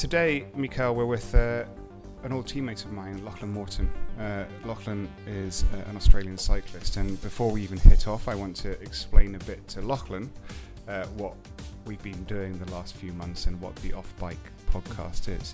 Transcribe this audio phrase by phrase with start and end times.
[0.00, 1.62] today, Mikael, we're with uh,
[2.22, 3.92] an old teammate of mine, Lachlan Morton.
[4.18, 8.56] Uh, Lachlan is uh, an Australian cyclist, and before we even hit off, I want
[8.56, 10.30] to explain a bit to Lachlan
[10.88, 11.34] uh, what
[11.84, 14.38] we've been doing the last few months and what the Off Bike
[14.72, 15.52] podcast is.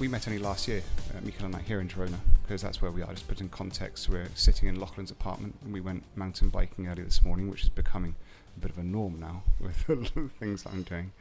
[0.00, 0.82] We met only last year,
[1.16, 3.12] uh, Mikael and I, here in Girona, because that's where we are.
[3.12, 7.04] Just put in context, we're sitting in Lachlan's apartment, and we went mountain biking earlier
[7.04, 8.16] this morning, which is becoming
[8.56, 11.12] a bit of a norm now with the things I'm doing.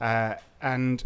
[0.00, 1.04] Uh, and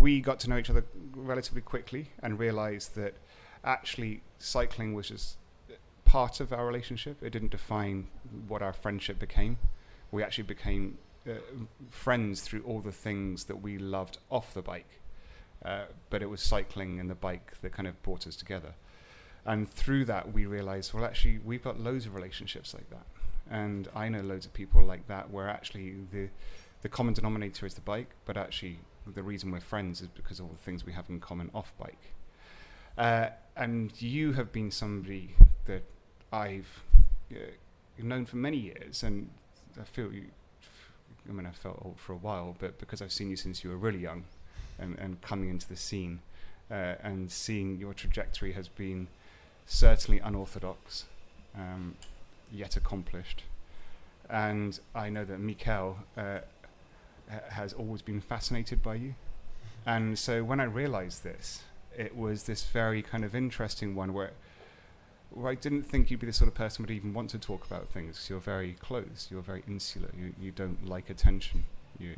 [0.00, 3.14] we got to know each other relatively quickly and realized that
[3.62, 5.36] actually cycling was just
[6.04, 7.22] part of our relationship.
[7.22, 8.08] It didn't define
[8.48, 9.58] what our friendship became.
[10.10, 11.34] We actually became uh,
[11.90, 15.00] friends through all the things that we loved off the bike.
[15.64, 18.74] Uh, but it was cycling and the bike that kind of brought us together.
[19.46, 23.06] And through that, we realized, well, actually, we've got loads of relationships like that.
[23.50, 26.28] And I know loads of people like that where actually the,
[26.82, 30.46] the common denominator is the bike, but actually the reason we're friends is because of
[30.46, 32.12] all the things we have in common off bike.
[32.96, 35.34] Uh, and you have been somebody
[35.66, 35.82] that
[36.32, 36.82] I've
[37.32, 37.38] uh,
[37.98, 39.28] known for many years, and
[39.80, 40.26] I feel you.
[41.28, 43.70] I mean, I felt old for a while, but because I've seen you since you
[43.70, 44.24] were really young,
[44.78, 46.20] and, and coming into the scene,
[46.70, 49.08] uh, and seeing your trajectory has been
[49.66, 51.04] certainly unorthodox,
[51.56, 51.94] um,
[52.52, 53.42] yet accomplished.
[54.28, 56.40] And I know that Mikael uh,
[57.50, 59.14] has always been fascinated by you.
[59.86, 61.62] And so when I realized this,
[61.96, 64.32] it was this very kind of interesting one where,
[65.30, 67.38] where I didn't think you'd be the sort of person who would even want to
[67.38, 68.26] talk about things.
[68.28, 69.30] You're very closed.
[69.30, 70.10] You're very insular.
[70.18, 71.64] You, you don't like attention.
[71.98, 72.16] You,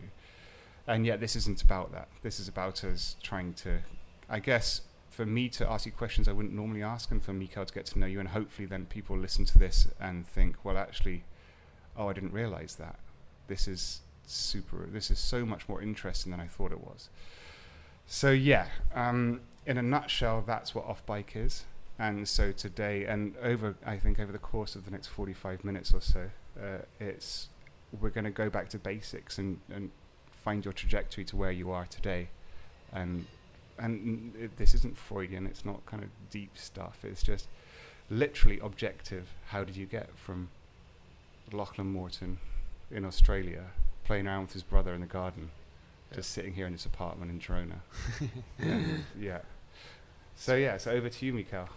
[0.87, 2.09] and yet this isn't about that.
[2.23, 3.79] This is about us trying to,
[4.31, 7.65] I guess, for me to ask you questions I wouldn't normally ask, and for Mikael
[7.65, 10.77] to get to know you, and hopefully then people listen to this and think, well,
[10.77, 11.25] actually,
[11.97, 12.99] oh, I didn't realize that.
[13.49, 14.01] This is
[14.33, 14.87] super.
[14.87, 17.09] This is so much more interesting than I thought it was.
[18.07, 21.65] So yeah, um, in a nutshell, that's what off bike is.
[21.99, 25.95] And so today, and over, I think over the course of the next forty-five minutes
[25.95, 27.49] or so, uh, it's
[28.01, 29.91] we're going to go back to basics and, and
[30.45, 32.29] find your trajectory to where you are today.
[32.93, 33.27] And
[33.79, 35.47] and it, this isn't Freudian.
[35.47, 36.99] It's not kind of deep stuff.
[37.03, 37.49] It's just
[38.11, 39.29] literally objective.
[39.49, 40.51] How did you get from
[41.51, 42.39] Lachlan Morton
[42.91, 43.65] in Australia
[44.07, 45.51] playing around with his brother in the garden,
[46.15, 47.81] just sitting here in his apartment in Girona.
[48.59, 49.41] And, yeah.
[50.37, 51.69] So yeah, so over to you, Mikael.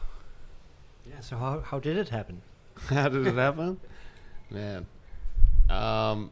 [1.09, 1.21] Yeah.
[1.21, 2.41] So how how did it happen?
[2.89, 3.79] How did it happen?
[4.49, 4.85] Man.
[5.69, 6.31] Um,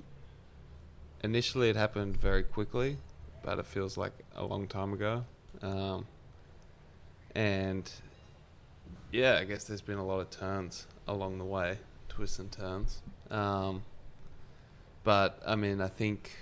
[1.24, 2.98] initially, it happened very quickly,
[3.44, 5.26] but it feels like a long time ago.
[5.62, 6.06] Um,
[7.36, 7.92] and
[9.12, 13.02] yeah, I guess there's been a lot of turns along the way, twists and turns.
[13.30, 13.84] Um,
[15.08, 16.36] but I mean, I think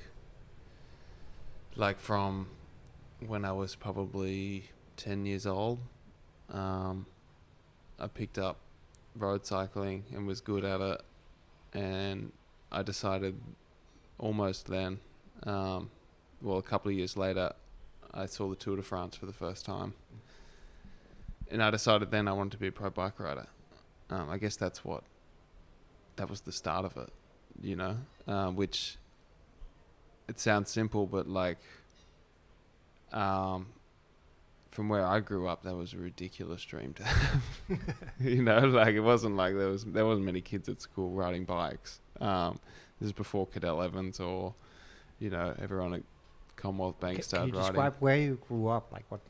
[1.75, 2.47] like from
[3.19, 5.77] when I was probably 10 years old,
[6.51, 7.05] um,
[7.99, 8.57] I picked up
[9.15, 11.01] road cycling and was good at it.
[11.73, 12.31] And
[12.71, 13.39] I decided
[14.17, 14.99] almost then,
[15.43, 15.91] um,
[16.41, 17.51] well, a couple of years later,
[18.15, 19.93] I saw the Tour de France for the first time.
[21.51, 23.45] And I decided then I wanted to be a pro bike rider.
[24.09, 25.03] Um, I guess that's what,
[26.15, 27.13] that was the start of it,
[27.61, 28.97] you know, uh, which
[30.27, 31.57] it sounds simple, but like,
[33.13, 33.67] um,
[34.71, 37.43] from where I grew up, that was a ridiculous dream to have.
[38.19, 41.45] you know, like it wasn't like there was there wasn't many kids at school riding
[41.45, 41.99] bikes.
[42.19, 42.59] Um,
[42.99, 44.53] this is before Cadel Evans or,
[45.19, 46.03] you know, everyone at
[46.55, 47.73] Commonwealth Bank Ca- Can started you riding.
[47.73, 48.91] describe where you grew up?
[48.91, 49.21] Like what?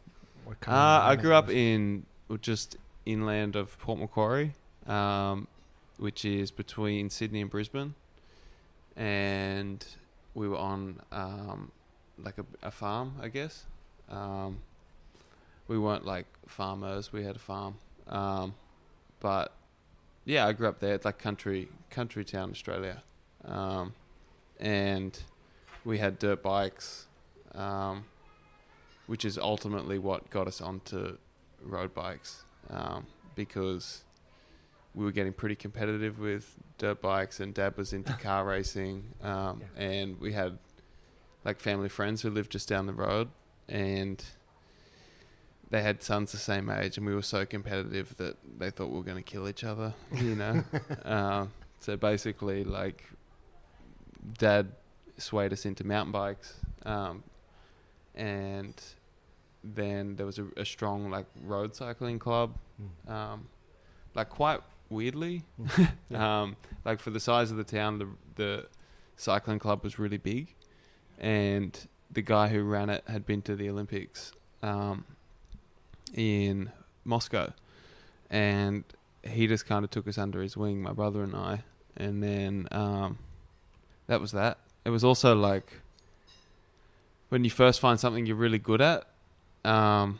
[0.45, 2.05] What kind Uh, of I grew up in
[2.41, 4.53] just inland of Port Macquarie,
[4.87, 5.47] um,
[5.97, 7.95] which is between Sydney and Brisbane,
[8.95, 9.85] and
[10.33, 11.71] we were on um,
[12.17, 13.65] like a, a farm, I guess.
[14.09, 14.59] Um,
[15.67, 17.75] we weren't like farmers; we had a farm,
[18.07, 18.53] um,
[19.19, 19.53] but
[20.25, 20.93] yeah, I grew up there.
[20.93, 23.01] It's like country, country town, Australia,
[23.45, 23.93] um,
[24.59, 25.17] and
[25.83, 27.07] we had dirt bikes.
[27.53, 28.05] Um,
[29.07, 31.17] which is ultimately what got us onto
[31.61, 33.05] road bikes um,
[33.35, 34.03] because
[34.95, 39.61] we were getting pretty competitive with dirt bikes and dad was into car racing um,
[39.77, 40.57] and we had
[41.43, 43.27] like family friends who lived just down the road
[43.69, 44.23] and
[45.69, 48.97] they had sons the same age and we were so competitive that they thought we
[48.97, 50.63] were going to kill each other you know
[51.05, 53.03] um, so basically like
[54.37, 54.67] dad
[55.17, 56.55] swayed us into mountain bikes
[56.85, 57.23] um,
[58.15, 58.81] and
[59.63, 62.55] then there was a, a strong like road cycling club
[63.07, 63.09] Mm.
[63.09, 63.47] um,
[64.15, 64.59] like quite
[64.89, 65.43] weirdly
[66.11, 66.19] Mm.
[66.19, 66.55] um,
[66.85, 68.67] like for the size of the town the the
[69.17, 70.53] cycling club was really big
[71.19, 75.03] and the guy who ran it had been to the Olympics um,
[76.13, 76.71] in
[77.03, 77.51] Moscow,
[78.29, 78.83] and
[79.23, 81.63] he just kind of took us under his wing, my brother and I,
[81.97, 83.17] and then um,
[84.07, 84.59] that was that.
[84.85, 85.81] It was also like
[87.29, 89.05] when you first find something you're really good at.
[89.65, 90.19] Um,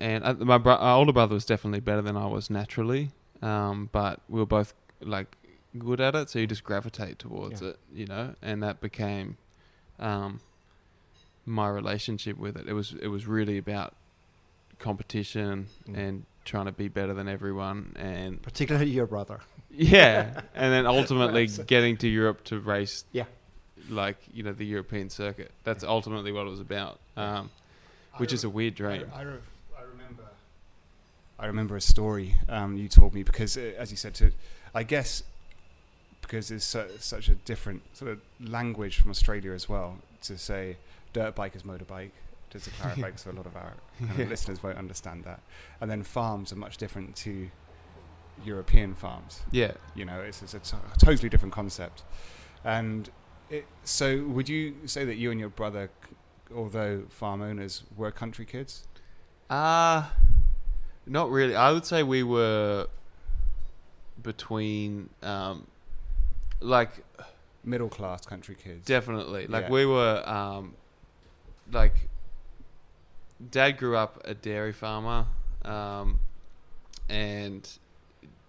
[0.00, 3.10] and uh, my bro- our older brother was definitely better than I was naturally,
[3.42, 5.36] um, but we were both like
[5.78, 7.68] good at it, so you just gravitate towards Yeah.
[7.70, 9.36] it, you know, and that became
[9.98, 10.40] um,
[11.46, 12.66] my relationship with it.
[12.68, 13.94] It was it was really about
[14.78, 15.96] competition Mm.
[15.96, 19.40] and trying to be better than everyone, and Particularly your brother.
[19.70, 23.24] yeah, and then ultimately getting to Europe to race, Yeah.
[23.88, 25.52] like you know the European circuit.
[25.64, 27.50] That's ultimately what it was about, um,
[28.16, 29.04] which is a weird dream.
[29.14, 29.38] I, re-.
[31.40, 34.30] I remember a story um, you told me because, uh, as you said, to
[34.74, 35.22] I guess
[36.22, 40.76] because it's su- such a different sort of language from Australia as well to say
[41.12, 42.10] dirt bike is motorbike.
[42.50, 43.72] Just to clarify, because a lot of our
[44.18, 44.26] Yeah.
[44.26, 45.40] listeners won't understand that.
[45.80, 47.48] And then farms are much different to
[48.44, 49.42] European farms.
[49.52, 52.02] Yeah, You know, it's, it's a t- totally different concept.
[52.64, 53.08] And
[53.50, 56.16] it, so, would you say that you and your brother, c-
[56.54, 58.86] although farm owners, were country kids?
[59.48, 60.08] uh
[61.06, 61.54] not really.
[61.56, 62.86] I would say we were
[64.22, 65.66] between, um,
[66.60, 66.90] like
[67.64, 68.86] Middle class country kids.
[68.86, 69.46] Definitely.
[69.46, 69.70] Like Yeah.
[69.70, 70.74] we were um
[71.70, 71.94] like
[73.50, 75.26] dad grew up a dairy farmer
[75.64, 76.18] um
[77.08, 77.68] and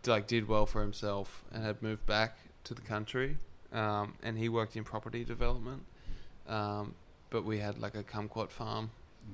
[0.06, 3.38] like did well for himself and had moved back to the country
[3.74, 5.84] um and he worked in property development
[6.48, 6.94] um
[7.30, 8.90] but we had like a kumquat farm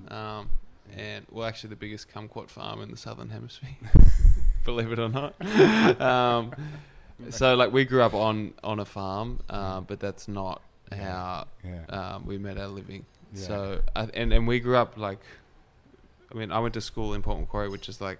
[0.09, 0.11] Mm.
[0.11, 0.49] um
[0.95, 3.75] and well actually the biggest kumquat farm in the southern hemisphere
[4.65, 6.51] believe it or not um
[7.29, 10.61] so like we grew up on on a farm, um, but that's not
[10.91, 11.85] how yeah.
[11.89, 13.05] um, we made our living.
[13.33, 13.41] Yeah.
[13.47, 15.19] So I, and and we grew up like,
[16.31, 18.19] I mean, I went to school in Port Macquarie, which is like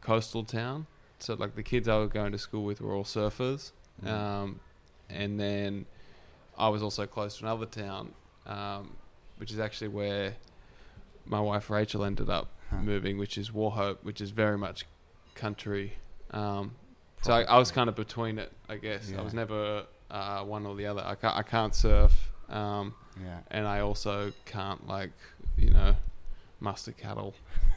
[0.00, 0.86] coastal town.
[1.20, 3.72] So like the kids I was going to school with were all surfers,
[4.04, 4.10] Mm.
[4.10, 4.60] um,
[5.08, 5.86] and then
[6.58, 8.12] I was also close to another town,
[8.44, 8.96] um,
[9.36, 10.34] which is actually where
[11.26, 12.76] my wife Rachel ended up Huh.
[12.78, 14.86] moving, which is Wauchope, which is very much
[15.34, 15.92] country.
[16.30, 16.72] Um,
[17.22, 19.12] so I, I was kind of between it, I guess.
[19.16, 21.02] I was never uh, one or the other.
[21.04, 23.40] I can't, I can't surf, um, Yeah.
[23.50, 25.12] and I also can't like
[25.58, 25.94] you know
[26.60, 27.34] muster cattle.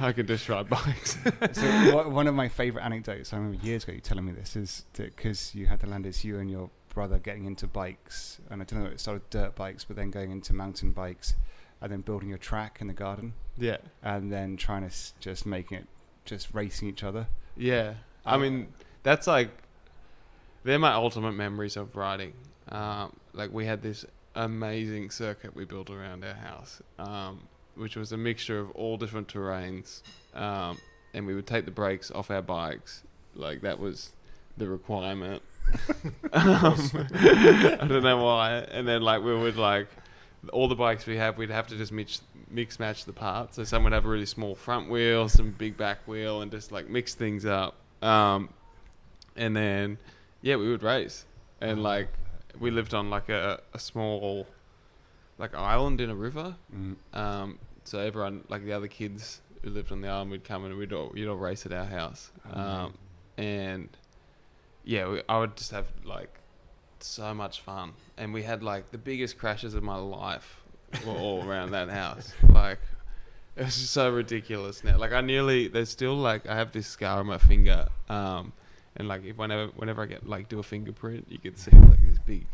[0.00, 1.18] I can just ride bikes.
[1.52, 4.84] so one of my favorite anecdotes I remember years ago you telling me this is
[4.94, 8.82] because you had the Landis, you and your brother getting into bikes, and I don't
[8.82, 11.34] know, it started dirt bikes, but then going into mountain bikes,
[11.80, 15.44] and then building your track in the garden, yeah, and then trying to s- just
[15.44, 15.86] making it,
[16.24, 17.28] just racing each other.
[17.56, 17.94] yeah.
[18.24, 18.72] I mean,
[19.04, 19.50] that's like
[20.64, 22.32] they're my ultimate memories of riding.
[22.70, 24.04] Um, like we had this
[24.34, 27.42] amazing circuit we built around our house, um,
[27.76, 30.02] which was a mixture of all different terrains,
[30.34, 30.78] um,
[31.14, 33.02] and we would take the brakes off our bikes.
[33.36, 34.12] Like that was
[34.56, 35.42] the requirement.
[36.32, 38.58] Um, I don't know why.
[38.70, 39.88] And then like we would like
[40.52, 43.56] all the bikes we have, we'd have to just mix mix match the parts.
[43.56, 46.72] So some would have a really small front wheel, some big back wheel, and just
[46.72, 47.74] like mix things up.
[48.02, 48.50] Um,
[49.36, 49.98] and then
[50.42, 51.24] yeah, we would race,
[51.60, 52.08] and like
[52.58, 54.46] we lived on like a, a small
[55.38, 56.54] like island in a river.
[56.74, 56.96] Mm.
[57.12, 60.76] Um, so everyone, like the other kids who lived on the island, we'd come and
[60.76, 62.30] we'd all, we'd all race at our house.
[62.52, 62.94] Um,
[63.36, 63.88] and
[64.86, 66.32] yeah, we, I would just have like
[67.00, 70.62] so much fun, and we had like the biggest crashes of my life
[71.04, 72.32] were all around that house.
[72.48, 72.78] Like
[73.56, 74.96] it was just so ridiculous now.
[74.96, 78.52] Like I nearly there's still like I have this scar on my finger, um,
[78.96, 82.00] and like if whenever whenever I get like do a fingerprint, you can see like
[82.08, 82.46] this big.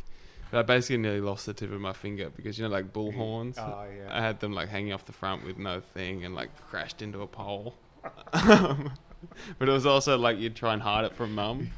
[0.50, 3.12] But I basically nearly lost the tip of my finger because you know like bull
[3.20, 3.58] horns.
[3.58, 4.08] Oh yeah.
[4.10, 7.20] I had them like hanging off the front with no thing and like crashed into
[7.20, 7.74] a pole.
[8.32, 11.70] but it was also like you'd try and hide it from mum.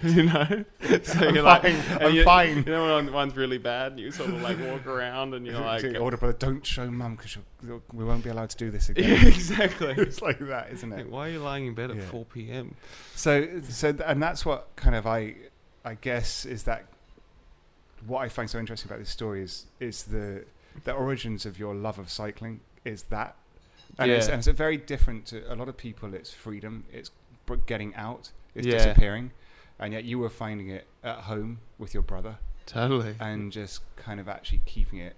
[0.16, 0.64] you know?
[1.02, 2.56] So I'm you're like, fine, I'm you, fine.
[2.58, 5.82] You know when one's really bad, you sort of like walk around and you're like,
[5.82, 7.36] your uh, older brother, don't show mum because
[7.92, 9.26] we won't be allowed to do this again.
[9.26, 9.94] exactly.
[9.96, 11.08] it's like that, isn't it?
[11.08, 12.02] why are you lying in bed at Yeah.
[12.02, 12.74] 4 p.m.?
[13.14, 15.36] So, so, and that's what kind of I,
[15.84, 16.86] I guess, is that
[18.06, 20.44] what I find so interesting about this story is is the
[20.84, 23.36] the origins of your love of cycling is that,
[23.98, 26.14] and, it's, and it's a very different to a lot of people.
[26.14, 26.84] It's freedom.
[26.92, 27.10] It's
[27.66, 28.30] getting out.
[28.54, 28.74] It's Yeah.
[28.78, 29.32] disappearing,
[29.80, 33.16] and yet you were finding it at home with your brother Totally.
[33.18, 35.16] and just kind of actually keeping it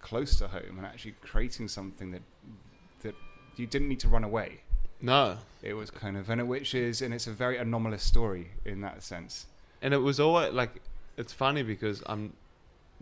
[0.00, 2.22] close to home and actually creating something that
[3.02, 3.14] that
[3.56, 4.62] you didn't need to run away.
[5.00, 5.38] No.
[5.62, 8.80] It was kind of, and it, which is, and it's a very anomalous story in
[8.80, 9.46] that sense.
[9.80, 10.82] And it was always like,
[11.16, 12.32] it's funny because I'm,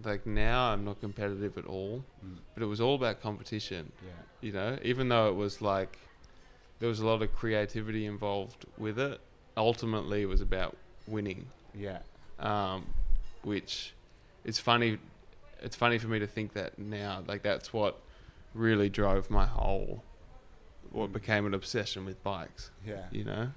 [0.04, 2.36] like now I'm not competitive at all, Mm.
[2.52, 3.92] but it was all about competition.
[4.04, 4.10] Yeah.
[4.42, 5.98] You know, even though it was like
[6.80, 9.18] there was a lot of creativity involved with it.
[9.56, 11.46] Ultimately, it was about winning.
[11.74, 11.98] Yeah.
[12.38, 12.86] um,
[13.42, 13.92] which
[14.44, 14.98] it's funny.
[15.62, 17.22] It's funny for me to think that now.
[17.26, 18.00] Like that's what
[18.54, 20.02] really drove my whole,
[20.90, 22.70] what became an obsession with bikes.
[22.86, 23.04] Yeah.
[23.12, 23.48] You know.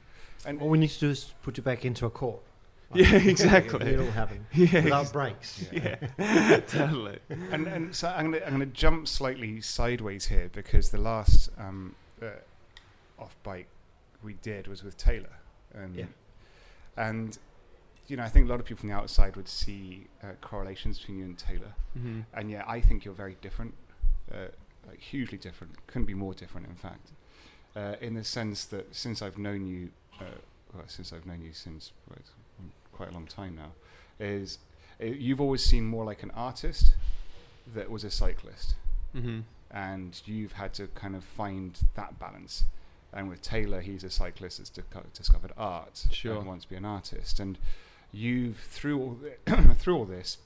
[0.46, 2.42] And All we need to do is put you back into a court.
[2.96, 3.86] Yeah, exactly.
[3.94, 4.84] It'll happen Yeah.
[4.84, 5.64] without brakes.
[5.72, 5.98] Yeah.
[6.68, 7.20] totally.
[7.52, 11.96] and and so I'm gonna I'm gonna jump slightly sideways here because the last um,
[12.22, 12.28] uh,
[13.20, 13.68] off bike
[14.24, 15.38] we did was with Taylor,
[15.74, 16.06] and Yeah.
[17.00, 17.38] And
[18.08, 21.00] you know I think a lot of people from the outside would see uh, correlations
[21.00, 23.74] between you and Taylor, hmm and yet I think you're very different,
[24.32, 24.50] uh,
[24.88, 25.72] like hugely different.
[25.88, 27.08] Couldn't be more different, in fact,
[27.76, 29.90] uh, in the sense that since I've known you,
[30.20, 30.40] uh,
[30.74, 31.92] well, since I've known you since
[32.92, 33.72] quite a long time now,
[34.20, 34.60] is
[35.02, 36.94] uh, you've always seemed more like an artist
[37.76, 38.76] that was a cyclist,
[39.14, 39.40] hmm
[39.72, 42.64] and you've had to kind of find that balance.
[43.12, 44.70] And with Taylor, he's a cyclist that's
[45.14, 46.38] discovered art Sure.
[46.38, 47.40] and wants to be an artist.
[47.40, 47.58] And
[48.12, 50.38] you've through all thi- through all this,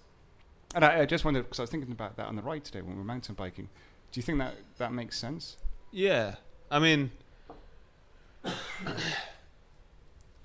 [0.75, 2.82] and I, I just wondered because I was thinking about that on the ride today
[2.82, 3.70] when we were mountain biking.
[4.12, 5.58] Do you think that that makes sense?
[5.91, 6.36] Yeah,
[6.72, 7.12] I mean,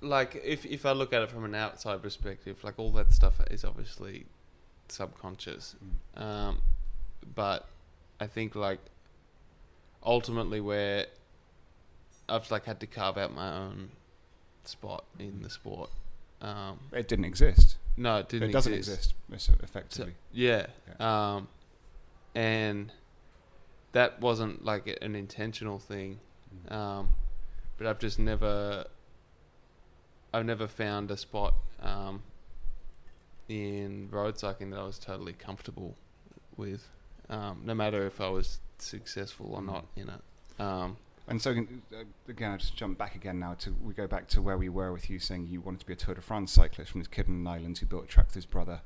[0.01, 3.35] like if if I look at it from an outside perspective, like all that stuff
[3.51, 4.25] is obviously
[4.87, 5.75] subconscious.
[6.15, 6.61] Um,
[7.35, 7.65] but
[8.19, 8.79] I think like
[10.05, 11.07] ultimately where
[12.29, 13.89] I've like had to carve out my own
[14.63, 15.89] spot in the sport.
[16.41, 17.77] Um, It didn't exist.
[17.97, 18.49] no, it didn't.
[18.49, 19.13] it doesn't exist.
[19.29, 20.13] exist, es- effectively.
[20.31, 20.67] Yeah.
[20.99, 21.47] Um,
[22.35, 22.91] and
[23.91, 26.19] that wasn't like an intentional thing.
[26.69, 26.71] Mm.
[26.71, 27.09] Um,
[27.77, 28.85] but I've just never,
[30.33, 32.21] I've never found a spot um,
[33.47, 35.95] in road cycling that I was totally comfortable
[36.55, 36.87] with,
[37.29, 39.65] um, no matter if I was successful or Mm.
[39.65, 40.21] not in it.
[41.29, 44.27] And so again, uh, again, I just jump back again now to we go back
[44.29, 46.51] to where we were with you saying you wanted to be a Tour de France
[46.51, 48.81] cyclist from this kid in the islands who built a track with his brother,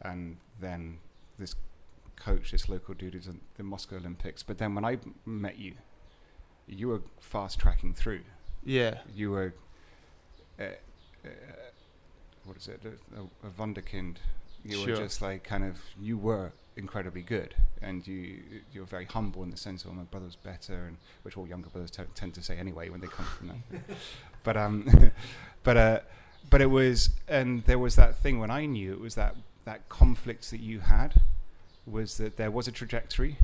[0.00, 0.98] and then
[1.38, 1.54] this
[2.16, 4.42] coach, this local dude, who's in the Moscow Olympics.
[4.42, 5.74] But then when I met you,
[6.66, 8.22] you were fast tracking through.
[8.64, 9.54] yeah, You were,
[10.58, 10.62] uh,
[11.24, 11.28] uh,
[12.44, 14.16] what is it, a, a, a wunderkind.
[14.64, 19.04] You were just like kind of you were incredibly good, and you you were very
[19.04, 22.02] humble in the sense of oh, my brother's better, and which all younger brothers t-
[22.14, 23.80] tend to say anyway when they come from that.
[24.44, 25.12] but um,
[25.62, 26.00] but uh,
[26.50, 29.88] but it was, and there was that thing when I knew it was that that
[29.88, 31.14] conflict that you had
[31.86, 33.38] was that there was a trajectory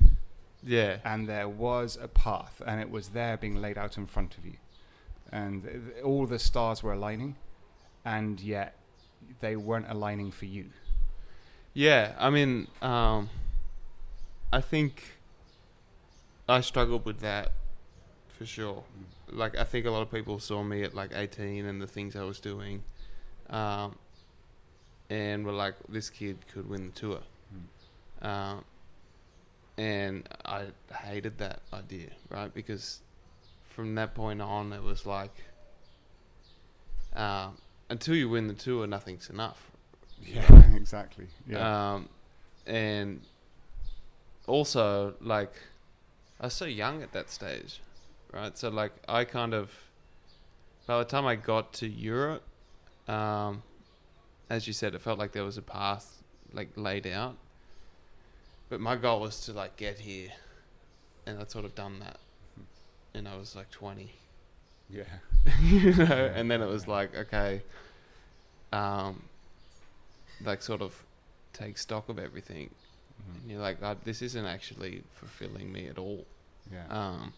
[0.62, 4.36] yeah, and there was a path, and it was there being laid out in front
[4.36, 4.56] of you,
[5.32, 7.36] and th- all the stars were aligning,
[8.04, 8.76] and yet
[9.40, 10.66] they weren't aligning for you.
[11.72, 13.30] Yeah, I mean, um,
[14.52, 15.18] I think
[16.48, 17.52] I struggled with that
[18.28, 18.82] for sure.
[19.30, 22.16] Like, I think a lot of people saw me at like 18 and the things
[22.16, 22.82] I was doing,
[23.50, 23.96] um,
[25.08, 27.20] and were like, "This kid could win the tour,"
[28.22, 28.64] um,
[29.78, 32.52] and I hated that idea, right?
[32.52, 33.00] Because
[33.68, 35.44] from that point on, it was like,
[37.14, 37.58] um,
[37.88, 39.69] until you win the tour, nothing's enough,
[40.22, 41.28] Yeah, exactly.
[41.46, 42.08] Yeah, um,
[42.66, 43.22] and
[44.46, 45.54] also, like,
[46.40, 47.80] I was so young at that stage,
[48.32, 48.56] right?
[48.56, 49.72] So, like, I kind of,
[50.86, 52.42] by the time I got to Europe,
[53.08, 53.62] um,
[54.48, 56.22] as you said, it felt like there was a path,
[56.52, 57.36] like, laid out.
[58.68, 60.30] But my goal was to, like, get here.
[61.26, 62.20] And I'd sort of done that.
[63.14, 64.12] And I was like 20.
[64.88, 65.04] yeah,
[65.60, 67.62] you know, and then it was like, okay,
[68.72, 69.29] um,
[70.44, 71.04] like sort of
[71.52, 72.70] take stock of everything,
[73.20, 73.40] Mhm.
[73.42, 76.26] and you're like, God, this isn't actually fulfilling me at all.
[76.72, 76.86] yeah.
[76.88, 77.32] Um,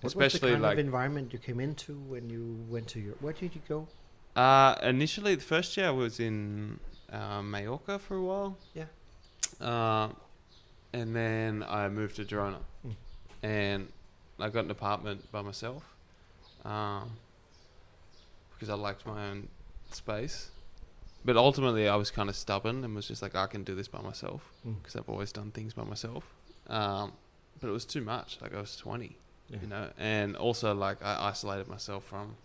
[0.00, 3.20] What was the kind like, of environment you came into when you went to Europe?
[3.22, 3.88] Where did you go?
[4.36, 6.80] uh, initially the first year I was in
[7.12, 8.58] uh, Mallorca for a while.
[8.74, 8.86] Yeah.
[9.60, 10.16] Um,
[10.92, 12.96] and then I moved to Girona, Mm.
[13.42, 13.92] and
[14.40, 15.84] I got an apartment by myself,
[16.64, 17.16] um,
[18.52, 19.48] because I liked my own
[19.92, 20.50] space.
[21.24, 23.88] But ultimately, I was kind of stubborn and was just like, I can do this
[23.88, 24.76] by myself Mm.
[24.82, 26.24] because I've always done things by myself.
[26.66, 27.12] Um,
[27.60, 28.38] but it was too much.
[28.42, 29.16] Like I was twenty,
[29.48, 29.58] Yeah.
[29.62, 32.36] you know, and also like I isolated myself from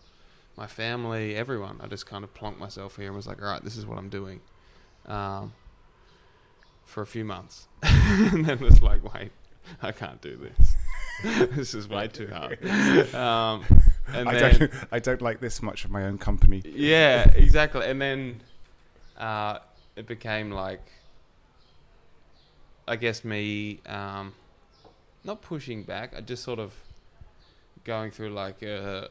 [0.56, 1.78] my family, everyone.
[1.82, 3.98] I just kind of plonked myself here and was like, all right, this is what
[3.98, 4.40] I'm doing,
[5.06, 5.52] um,
[6.86, 9.30] for a few months, and then was like, wait,
[9.82, 10.74] I can't do this.
[11.54, 12.64] this is way too hard.
[13.14, 13.64] Um,
[14.08, 16.62] and I then, don't, I don't like this much of my own company.
[16.64, 17.86] yeah, exactly.
[17.86, 18.40] And then
[19.20, 19.58] uh,
[19.94, 20.82] it became like
[22.88, 24.32] I guess me um,
[25.22, 26.12] not pushing back.
[26.16, 26.74] I just sort of
[27.84, 29.10] going through like a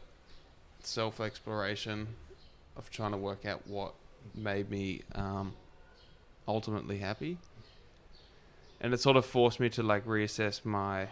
[0.82, 2.08] self exploration
[2.76, 3.94] of trying to work out what
[4.36, 5.54] made me um,
[6.46, 7.38] ultimately happy,
[8.82, 11.08] and it sort of forced me to like reassess my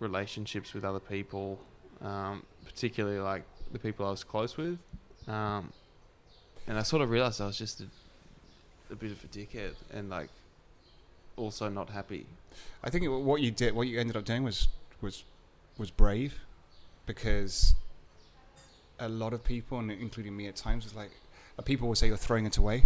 [0.00, 1.60] relationships with other people,
[2.00, 4.78] um, particularly like the people I was close with,
[5.28, 5.70] um,
[6.66, 7.88] and I sort of realized I was just a,
[8.90, 10.28] a bit of a dickhead and like
[11.36, 12.26] also not happy.
[12.82, 14.68] I think what you did, what you ended up doing was
[15.00, 15.24] was
[15.78, 16.38] was brave,
[17.06, 17.74] because
[19.00, 21.10] a lot of people, and including me at times, was like,
[21.58, 22.82] uh, people will say you're throwing it away,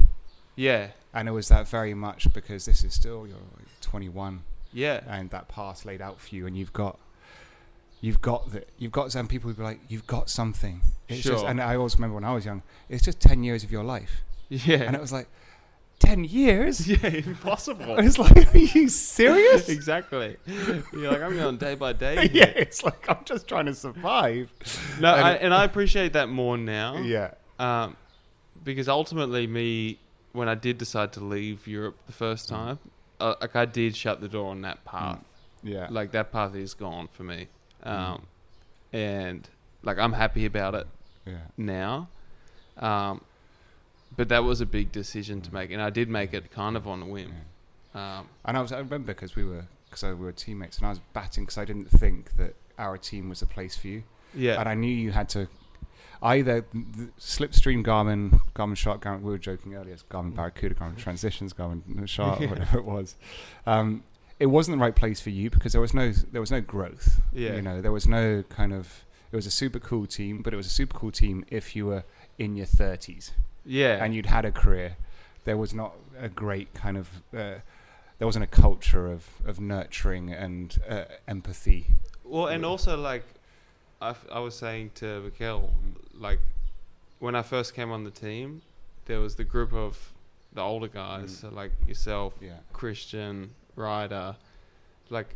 [0.57, 3.37] Yeah, and it was that very much because this is still you're
[3.83, 6.99] 21, yeah, and that path laid out for you, and you've got.
[8.01, 10.83] You've got the, you've got some people who be like, you've got something.
[11.09, 11.49] It's just, Sure.
[11.51, 14.21] and I always remember when I was young, it's just ten years of your life,
[14.49, 14.83] yeah.
[14.83, 15.27] and it was like,
[15.99, 16.89] ten years.
[16.89, 17.99] yeah, impossible.
[17.99, 19.69] It's like, are you serious?
[19.79, 20.37] exactly.
[20.47, 22.29] You're like, I'm going day by day.
[22.33, 24.51] yeah, it's like I'm just trying to survive.
[25.01, 26.99] No, And I, and I appreciate that more now.
[26.99, 27.97] Yeah, Um,
[28.63, 29.99] because ultimately, me
[30.33, 32.79] when I did decide to leave Europe the first time,
[33.21, 35.21] uh, like I did shut the door on that path.
[35.63, 37.49] yeah, Like that path is gone for me,
[37.83, 38.27] um,
[38.93, 39.49] and
[39.83, 40.87] like I'm happy about it
[41.27, 41.39] yeah.
[41.57, 42.09] now.
[42.77, 43.23] Um,
[44.19, 46.87] but that was a big decision to make, and I did make it kind of
[46.87, 47.33] on a whim.
[47.95, 50.91] Um, And I was I remember because we were because we were teammates, and I
[50.91, 54.03] was batting because I didn't think that our team was the place for you,
[54.35, 55.49] yeah, and I knew you had to
[56.23, 59.23] either the Slipstream, Garmin, Garmin Sharp, Garmin.
[59.23, 62.51] We were joking earlier, it's Garmin Barracuda, Garmin Transitions, Garmin Sharp, Yeah.
[62.51, 63.15] whatever it was.
[63.67, 64.03] Um,
[64.41, 67.21] it wasn't the right place for you because there was no there was no growth.
[67.33, 67.55] Yeah.
[67.57, 69.05] you know there was no kind of.
[69.31, 71.85] It was a super cool team, but it was a super cool team if you
[71.87, 72.05] were
[72.39, 73.33] in your thirties.
[73.69, 74.97] Yeah, and you'd had a career,
[75.45, 77.61] there was not a great kind of uh,
[78.19, 81.87] there wasn't a culture of of nurturing and uh, empathy.
[82.25, 82.69] Well, and Yeah.
[82.69, 83.25] also like
[84.01, 85.71] I, f- I was saying to Mikkel,
[86.15, 86.41] like
[87.21, 88.63] when I first came on the team,
[89.07, 90.13] there was the group of
[90.53, 91.41] the older guys, Mm.
[91.41, 94.37] so like yourself, Yeah, Christian, Ryder,
[95.11, 95.35] like,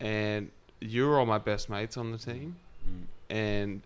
[0.00, 0.50] and
[0.80, 2.56] you were all my best mates on the team,
[3.30, 3.82] and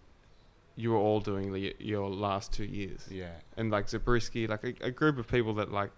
[0.80, 4.86] you were all doing the, your last two years, yeah, and like Zabriskie, like a,
[4.86, 5.90] a group of people that like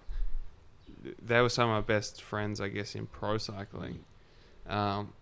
[1.24, 4.04] they were some of my best friends, I guess, in pro cycling.
[4.68, 5.12] Um,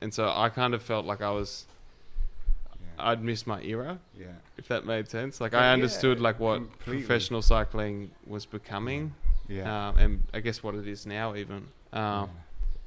[0.00, 1.66] and so I kind of felt like I was
[2.80, 4.26] yeah, I'd missed my era, yeah.
[4.56, 5.40] if that made sense.
[5.40, 7.02] Like Yeah, I understood like what completely.
[7.02, 9.14] professional cycling was becoming,
[9.48, 9.88] yeah.
[9.88, 11.68] um, and I guess what it is now even.
[11.92, 12.26] Um, yeah.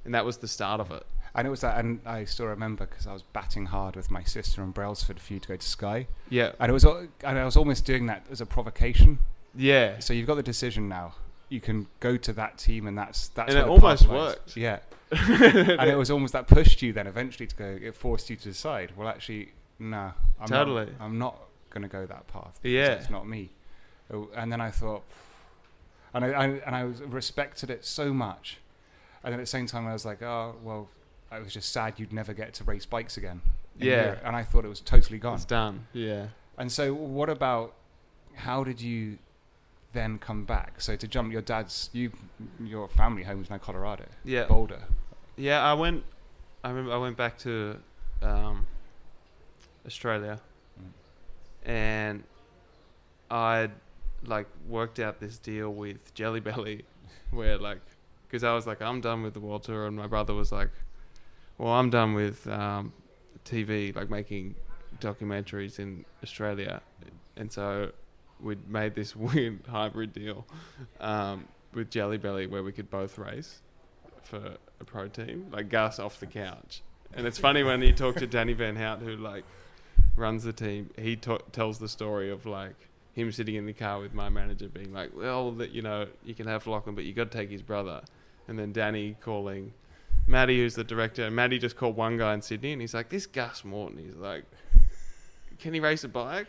[0.06, 1.06] And that was the start of it.
[1.38, 4.24] And it was that, and I still remember because I was batting hard with my
[4.24, 7.46] sister in Brailsford for you to go to Sky, Yeah, and it was, and I
[7.46, 9.20] was almost doing that as a provocation.
[9.56, 11.14] yeah, So you've got the decision now.
[11.50, 13.54] You can go to that team, and that's that's.
[13.54, 14.58] And it almost worked.
[14.58, 14.80] Yeah,
[15.12, 17.78] and it was almost that pushed you then eventually to go.
[17.82, 18.94] It forced you to decide.
[18.98, 20.86] Well, actually, nah, I'm Totally.
[20.86, 21.38] Not, I'm not
[21.70, 22.60] going to go that path.
[22.64, 22.94] Yeah.
[22.94, 23.52] it's not me.
[24.12, 25.04] Oh, And then I thought,
[26.14, 28.58] and I, I and I was, respected it so much,
[29.24, 30.90] and then at the same time I was like, oh well,
[31.32, 33.42] I was just sad you'd never get to race bikes again.
[33.80, 34.04] Yeah.
[34.04, 34.22] Europe.
[34.26, 35.36] and I thought it was totally gone.
[35.36, 35.88] it's done.
[35.94, 37.74] Yeah, And so, what about
[38.36, 39.18] how did you
[39.94, 40.82] then come back?
[40.82, 42.12] So to jump, your dad's you,
[42.64, 44.82] your family home is now Colorado, yeah, Boulder.
[45.36, 45.64] yeah.
[45.64, 46.04] I went.
[46.64, 47.78] I remember I went back to
[48.22, 48.66] um,
[49.86, 50.40] Australia,
[50.80, 51.70] Mm.
[51.70, 52.24] and
[53.30, 53.70] I
[54.26, 56.86] like worked out this deal with Jelly Belly,
[57.32, 57.80] where like,
[58.28, 60.70] because I was like, I'm done with the world tour, and my brother was like,
[61.58, 62.94] well, I'm done with um,
[63.46, 64.56] TV, like making
[65.00, 66.82] documentaries in Australia,
[67.36, 67.92] and so
[68.40, 70.46] we'd made this weird hybrid deal
[71.00, 73.62] um, with Jelly Belly where we could both race
[74.24, 76.82] for a pro team, like Gus off the couch.
[77.14, 79.46] And it's funny when you talk to Danny Van Haute, who like
[80.16, 82.76] runs the team, he ta- tells the story of like
[83.14, 86.36] him sitting in the car with my manager being like, well, that you know, you
[86.36, 88.02] can have Lachlan, but you got to take his brother.
[88.48, 89.74] And then Danny calling
[90.28, 93.10] Maddie, who's the director, and Maddie just called one guy in Sydney, and he's like,
[93.10, 94.44] this Gus Morton, he's like,
[95.60, 96.48] can he race a bike?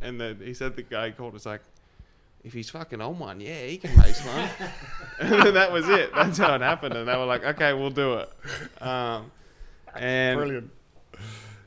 [0.00, 1.62] And then he said the guy he called was like,
[2.44, 4.48] if he's fucking on one, yeah, he can race one.
[5.20, 6.14] and then that was it.
[6.14, 6.94] That's how it happened.
[6.94, 8.30] And they were like, okay, we'll do it.
[8.80, 9.32] Um,
[9.96, 10.70] and Brilliant.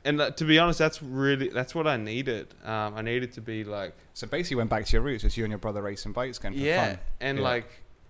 [0.04, 2.54] and uh, to be honest, that's really that's what I needed.
[2.64, 5.24] Um, I needed to be like, So basically, went back to your roots.
[5.24, 6.98] It's you and your brother racing bikes again for yeah, fun.
[7.20, 7.44] and Yeah.
[7.44, 7.66] like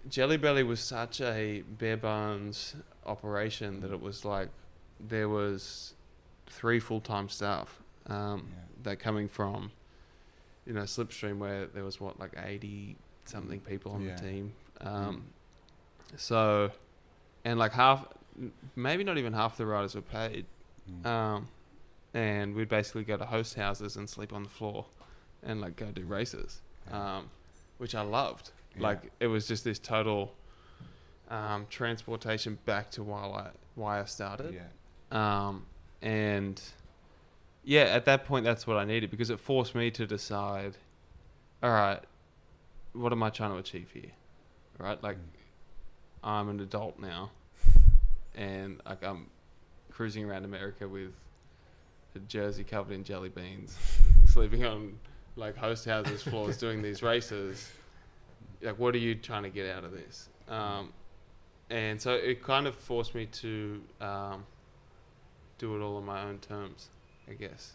[0.08, 4.48] Jelly Belly was such a bare bones operation that it was like
[5.00, 5.94] there was
[6.46, 8.58] three full time staff um, Yeah.
[8.84, 9.72] that coming from
[10.66, 14.16] you know Slipstream where there was what like eighty something people on Yeah.
[14.16, 14.52] the team.
[14.80, 15.24] Um,
[16.16, 16.70] So
[17.44, 18.06] and like half,
[18.76, 20.46] maybe not even half the riders were paid.
[20.90, 21.06] Mm.
[21.06, 21.48] Um,
[22.14, 24.84] and we'd basically go to host houses and sleep on the floor,
[25.42, 26.60] and like go do races,
[26.90, 27.30] um,
[27.78, 28.50] which I loved.
[28.76, 28.82] Yeah.
[28.82, 30.34] Like it was just this total
[31.30, 34.54] um, transportation back to why I why I started.
[34.54, 34.68] yeah.
[35.11, 35.66] Um,
[36.00, 36.61] and
[37.64, 40.76] yeah, at that point, that's what I needed because it forced me to decide,
[41.62, 42.00] all right,
[42.92, 44.11] what am I trying to achieve here?
[44.78, 45.00] Right?
[45.02, 45.16] Like,
[46.24, 47.30] I'm an adult now,
[48.35, 49.26] and like I'm
[49.90, 51.12] cruising around America with
[52.14, 53.76] a jersey covered in jelly beans,
[54.26, 54.98] sleeping on
[55.37, 57.70] like host houses floors, doing these races.
[58.61, 60.28] Like, what are you trying to get out of this?
[60.48, 60.92] Um,
[61.72, 64.44] and so it kind of forced me to um,
[65.58, 66.88] do it all on my own terms,
[67.28, 67.72] I guess.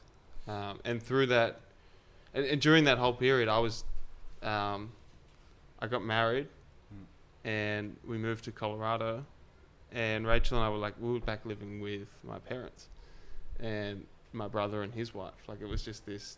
[0.48, 1.60] Um, and through that,
[2.34, 3.84] and, and during that whole period, I was,
[4.44, 4.92] um,
[5.80, 6.48] I got married,
[6.94, 7.50] Mm.
[7.50, 9.26] and we moved to Colorado,
[9.92, 12.88] and Rachel and I were like, we were back living with my parents,
[13.60, 15.34] and my brother and his wife.
[15.48, 16.38] Like it was just this,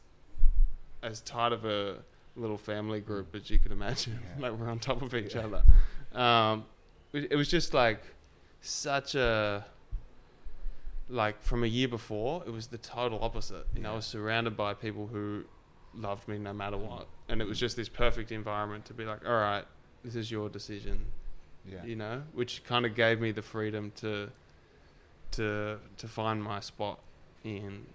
[1.03, 1.97] as tight of a
[2.35, 4.17] little family group as you could imagine.
[4.23, 4.41] Yeah.
[4.49, 5.41] like we're on top of each Yeah.
[5.45, 5.63] other.
[7.13, 8.01] It, was just like
[8.61, 9.65] such a
[11.09, 14.55] like from a year before it was the total opposite you know i was surrounded
[14.55, 15.43] by people who
[15.95, 19.25] loved me no matter what and it was just this perfect environment to be like
[19.27, 19.65] all right
[20.03, 21.07] this is your decision
[21.67, 21.83] Yeah.
[21.83, 24.29] you know which kind of gave me the freedom to
[25.31, 26.99] to to find my spot
[27.43, 27.87] in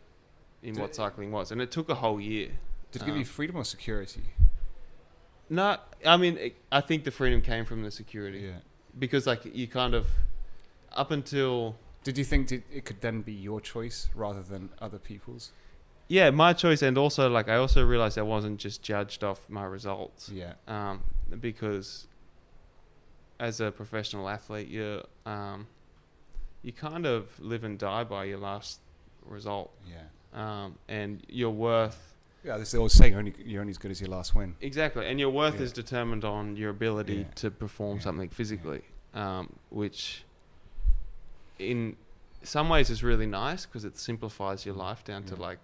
[0.62, 2.48] in Did- what cycling was and it took a whole year
[2.90, 4.22] Did it give you Um, freedom or security?
[5.48, 8.59] no i mean it, i think the freedom came from the security Yeah.
[8.98, 10.07] Because like you kind of
[10.92, 15.52] up until Did you think it could then be your choice rather than other people's?
[16.07, 19.64] yeah my choice and also like i also realized i wasn't just judged off my
[19.64, 20.52] results Yeah.
[20.68, 21.02] um,
[21.40, 22.07] because
[23.40, 25.66] as a professional athlete you um,
[26.62, 28.80] you kind of live and die by your last
[29.24, 30.04] result Yeah.
[30.64, 32.13] um, and your worth
[32.44, 32.59] Yeah.
[32.59, 34.54] This is the old saying: only you're only as good as your last win.
[34.61, 35.62] exactly and your worth Yeah.
[35.62, 37.24] is determined on your ability Yeah.
[37.37, 38.02] to perform Yeah.
[38.04, 38.83] something physically
[39.14, 40.24] um, which
[41.59, 41.96] in
[42.42, 45.59] some ways is really nice because it simplifies your life down to like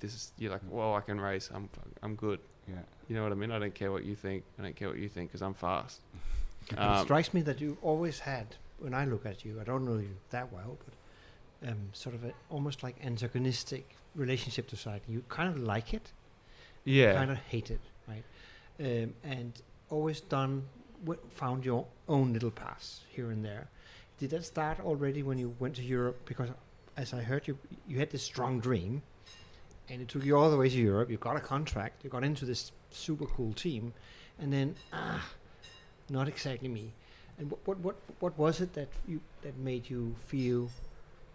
[0.00, 1.68] this is you're like well i can race i'm
[2.02, 2.76] i'm good Yeah.
[3.08, 4.98] you know what i mean i don't care what you think i don't care what
[4.98, 6.00] you think because i'm fast
[6.70, 9.84] it Um, strikes me that you always had, when I look at you, I don't
[9.84, 13.84] know you that well, but um, sort of a almost like antagonistic
[14.16, 15.14] relationship to cycling.
[15.16, 16.10] You kind of like it,
[16.86, 18.24] yeah kind of hate it, right?
[18.80, 19.52] Um, and
[19.90, 20.64] always done,
[21.04, 23.68] w- found your own little paths here and there.
[24.18, 26.18] Did that start already when you went to Europe?
[26.24, 26.48] Because
[26.96, 29.02] as I heard you, you had this strong dream,
[29.90, 31.10] and it took you all the way to Europe.
[31.10, 33.92] You got a contract, you got into this super cool team,
[34.38, 35.22] and then ah,
[36.08, 36.92] not exactly me.
[37.38, 40.70] And what what what, what was it that you that made you feel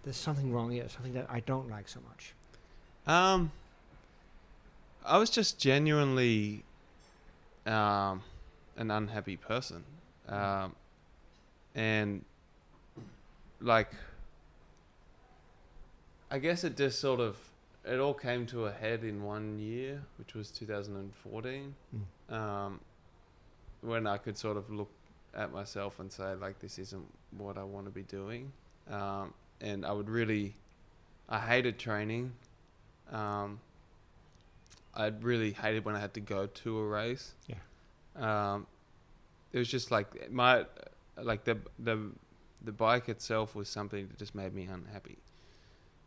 [0.03, 2.33] there's something wrong here, something that I don't like so much?
[3.05, 3.51] Um,
[5.05, 6.63] I was just genuinely
[7.65, 8.21] um,
[8.77, 9.83] an unhappy person,
[10.27, 10.75] um,
[11.75, 12.23] and
[13.59, 13.91] like
[16.29, 17.37] I guess it just sort of
[17.85, 21.75] it all came to a head in one year, which was 2014,
[22.29, 22.33] Mm.
[22.35, 22.79] um,
[23.81, 24.91] when I could sort of look
[25.33, 27.05] at myself and say like this isn't
[27.37, 28.51] what I want to be doing,
[28.89, 30.55] um, and I would really
[31.27, 32.33] I hated training.
[33.11, 33.59] Um,
[34.93, 37.33] I really hated when I had to go to a race.
[37.47, 37.55] Yeah.
[38.53, 38.67] Um,
[39.53, 40.65] it was just like my,
[41.21, 42.11] like the the
[42.63, 45.17] the bike itself was something that just made me unhappy.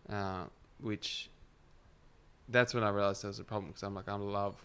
[0.08, 0.44] Uh,
[0.80, 1.30] which,
[2.48, 4.56] that's when I realized there was a problem because I'm like I love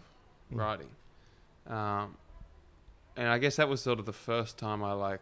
[0.51, 0.57] Mm.
[0.57, 0.89] riding,
[1.67, 2.17] um,
[3.15, 5.21] and I guess that was sort of the first time I like,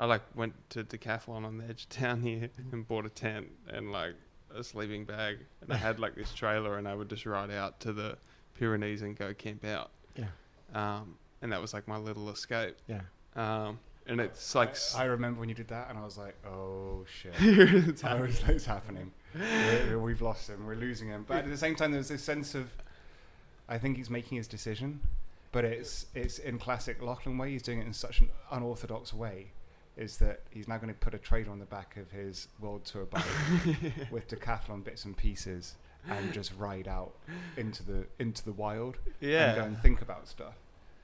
[0.00, 3.52] I like went to Decathlon on the edge of town here and bought a tent
[3.68, 4.14] and like
[4.54, 7.80] a sleeping bag, and I had like this trailer, and I would just ride out
[7.80, 8.16] to the
[8.58, 9.90] Pyrenees and go camp out.
[10.16, 10.26] Yeah.
[10.74, 12.76] Um, and that was like my little escape.
[12.88, 13.02] Yeah.
[13.34, 17.04] Um, and it's like I remember when you did that, and I was like, "Oh
[17.06, 19.12] shit!" It's I was "It's happening.
[19.34, 20.64] We're, we've lost him.
[20.66, 22.70] We're losing him." But at the same time, there's this sense of,
[23.68, 25.00] I think he's making his decision,
[25.50, 27.50] but it's it's in classic Lachlan way.
[27.50, 29.48] He's doing it in such an unorthodox way.
[29.96, 32.84] Is that he's now going to put a trailer on the back of his world
[32.84, 33.24] tour bike
[34.10, 35.76] with decathlon bits and pieces
[36.08, 37.14] and just ride out
[37.56, 39.48] into the into the wild yeah.
[39.50, 40.54] and go and think about stuff.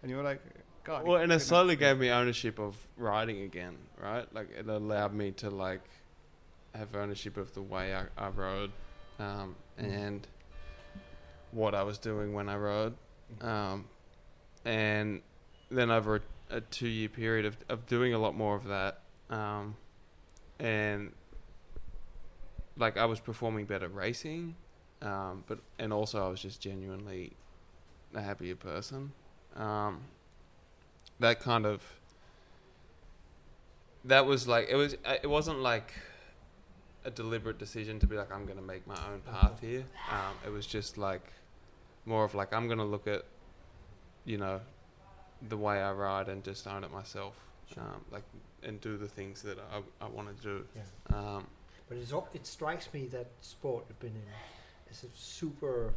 [0.02, 0.42] And you're like,
[0.84, 1.06] God.
[1.06, 4.26] well, and it slowly gave me ownership of riding again, right?
[4.34, 5.82] Like it allowed me to like
[6.74, 8.72] have ownership of the way I, I rode,
[9.18, 9.84] um, Mm.
[10.06, 10.26] and
[11.52, 12.94] what I was doing when I rode,
[13.40, 13.86] um,
[14.66, 15.22] and
[15.70, 16.20] then over a,
[16.52, 19.76] a two-year period of of doing a lot more of that, um,
[20.60, 21.12] and
[22.76, 24.54] like I was performing better racing,
[25.00, 27.32] um, but and also I was just genuinely
[28.14, 29.12] a happier person.
[29.56, 30.02] Um,
[31.18, 31.82] that kind of
[34.04, 35.92] that was like it was it wasn't like
[37.04, 39.84] a deliberate decision to be like I'm gonna make my own path here.
[40.10, 41.32] Um, it was just like
[42.04, 43.24] more of like I'm gonna look at
[44.24, 44.60] you know
[45.48, 47.34] the way I ride and just own it myself,
[47.78, 48.24] um, like
[48.62, 50.64] and do the things that I, I want to do.
[50.76, 51.16] Yeah.
[51.16, 51.46] Um,
[51.88, 54.28] But it's it strikes me that sport you've been in
[54.90, 55.94] is a super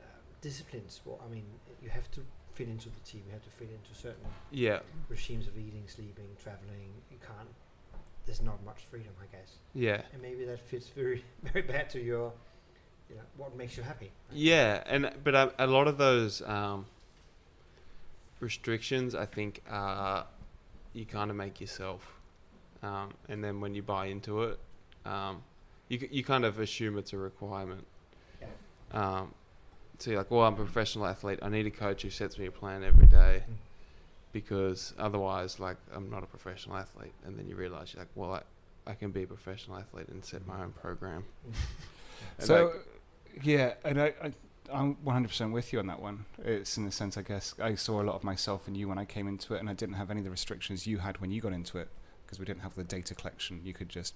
[0.00, 0.02] uh,
[0.40, 1.20] disciplined sport.
[1.24, 1.44] I mean,
[1.82, 2.20] you have to
[2.54, 3.22] fit into the team.
[3.26, 6.90] You have to fit into certain yeah, regimes of eating, sleeping, traveling.
[7.10, 7.48] You can't.
[8.26, 9.56] There's not much freedom, I guess.
[9.74, 12.32] yeah, And maybe that fits very, very bad to your,
[13.10, 14.10] you know, what makes you happy.
[14.30, 14.36] right?
[14.38, 16.86] yeah, and but a, a lot of those um,
[18.44, 20.26] restrictions, I think, are
[20.92, 22.02] you kind of make yourself,
[22.82, 24.58] um, and then when you buy into it,
[25.04, 25.42] um,
[25.88, 27.84] you you kind of assume it's a requirement.
[28.92, 29.34] Um,
[29.98, 31.38] so you're like, well, I'm a professional athlete.
[31.42, 33.56] I need a coach who sets me a plan every day, Mm.
[34.32, 37.12] because otherwise, like, I'm not a professional athlete.
[37.24, 38.42] And then you realize you're like, well, I,
[38.90, 41.24] I can be a professional athlete and set my own program.
[41.48, 41.54] Mm.
[42.38, 44.32] So, like, yeah, and I, I,
[44.72, 46.24] I'm 100% with you on that one.
[46.44, 48.98] It's in the sense, I guess, I saw a lot of myself in you when
[48.98, 51.30] I came into it, and I didn't have any of the restrictions you had when
[51.30, 51.88] you got into it,
[52.24, 53.60] because we didn't have the data collection.
[53.64, 54.14] You could just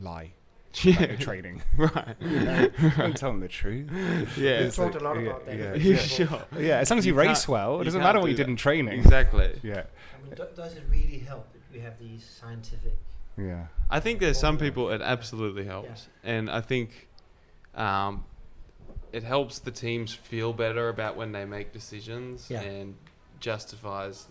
[0.00, 0.32] lie
[0.82, 1.62] about your yeah, training.
[1.76, 2.16] right.
[2.20, 3.88] You know, don't tell them the truth.
[4.36, 5.56] Yeah, We've It's talked like- a lot yeah, about that.
[5.58, 6.42] yeah, in yeah, sure.
[6.58, 8.36] Yeah, as long as you, You race well, it doesn't can't matter what do you
[8.36, 8.50] did that.
[8.50, 8.98] in training.
[8.98, 9.58] Exactly.
[9.62, 9.84] Yeah,
[10.18, 12.96] I mean, do, does it really help that we have these scientific?
[13.38, 13.66] yeah.
[13.90, 17.08] I think there's some people it absolutely helps, and I think
[17.74, 18.24] um,
[19.16, 22.60] it helps the teams feel better about when they make decisions Yeah.
[22.60, 22.94] and
[23.40, 24.26] justifies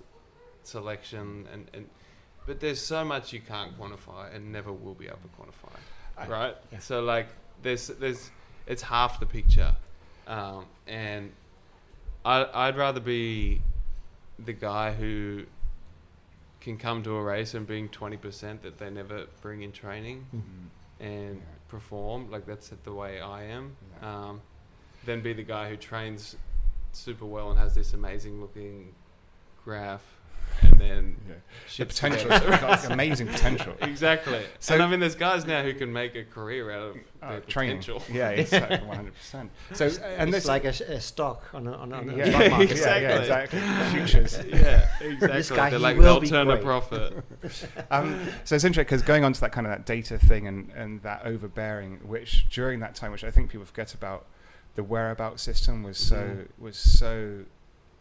[0.64, 1.90] selection and, and
[2.46, 5.76] but there's so much you can't quantify and never will be able to quantify,
[6.18, 6.56] I- right?
[6.72, 6.80] Yeah.
[6.80, 7.28] So like
[7.64, 8.30] there's there's
[8.68, 9.76] it's half the picture,
[10.28, 11.32] um, and
[12.24, 13.62] I I'd rather be
[14.38, 15.46] the guy who
[16.62, 20.42] can come to a race and bring 20% that they never bring in training Mm.
[21.00, 21.42] and Yeah.
[21.68, 24.10] perform like that's the way I am Yeah.
[24.30, 24.42] um,
[25.06, 26.36] then be the guy who trains
[26.92, 28.94] super well and has this amazing looking
[29.64, 30.04] graph
[30.62, 31.34] and then Yeah.
[31.68, 32.44] The the potential, bed.
[32.46, 33.76] it's got amazing potential.
[33.82, 36.98] exactly So- and I mean there's guys now who can make a career out of
[37.22, 37.80] Uh, their training.
[37.80, 39.50] potential Yeah, exactly, 100%.
[39.74, 42.16] So, and it's this like a, s- a stock on a, on a, on a
[42.16, 42.72] yeah, stock market.
[42.72, 43.04] Exactly.
[43.04, 43.60] Yeah, yeah, exactly.
[44.00, 44.46] Futures.
[44.48, 47.22] yeah exactly This guy, they're like will they'll be turn a profit
[47.92, 50.72] um, so it's interesting because going on to that kind of that data thing and,
[50.72, 54.26] and that overbearing, which during that time, which I think people forget about,
[54.76, 57.46] the whereabouts system was so was so.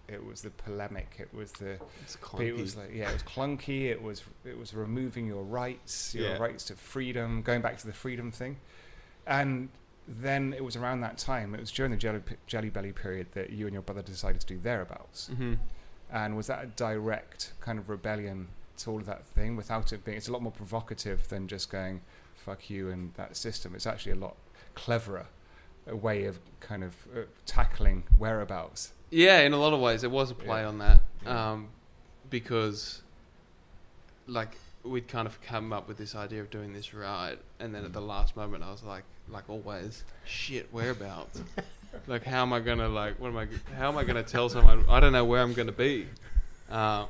[0.07, 1.17] It was the polemic.
[1.19, 1.79] It was the.
[2.03, 3.09] it's It was like yeah.
[3.09, 3.87] It was clunky.
[3.87, 6.37] It was it was removing your rights, your Yeah.
[6.39, 7.41] rights to freedom.
[7.43, 8.59] Going back to the freedom thing,
[9.27, 9.71] and
[10.07, 11.55] then it was around that time.
[11.55, 14.47] It was during the jelly, jelly belly period that you and your brother decided to
[14.47, 15.31] do thereabouts.
[15.33, 15.59] Mhm.
[16.11, 20.05] And was that a direct kind of rebellion to all of that thing without it
[20.05, 20.19] being?
[20.19, 22.03] It's a lot more provocative than just going
[22.35, 23.75] "fuck you" and that system.
[23.75, 24.37] It's actually a lot
[24.75, 25.29] cleverer
[25.87, 28.93] a way of kind of uh, tackling whereabouts.
[29.11, 30.69] Yeah, in a lot of ways, it was a play Yeah.
[30.69, 31.53] on that Yeah.
[31.53, 31.69] um,
[32.31, 33.03] because,
[34.27, 37.85] like, we'd kind of come up with this idea of doing this ride, and then
[37.85, 41.41] at the last moment, I was like, like always, shit, whereabouts?
[42.07, 43.19] like, how am I gonna like?
[43.21, 43.47] What am I?
[43.77, 44.85] How am I gonna tell someone?
[44.89, 46.07] I don't know where I'm gonna be.
[46.71, 47.07] Uh,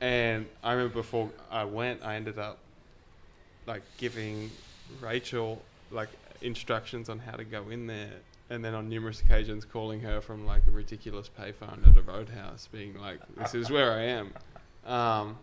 [0.00, 2.58] and I remember before I went, I ended up
[3.66, 4.50] like giving
[5.00, 6.08] Rachel like
[6.40, 8.12] instructions on how to go in there,
[8.50, 12.68] and then on numerous occasions calling her from like a ridiculous payphone at a roadhouse,
[12.70, 14.32] being like, "This is where I am."
[14.84, 15.38] Um,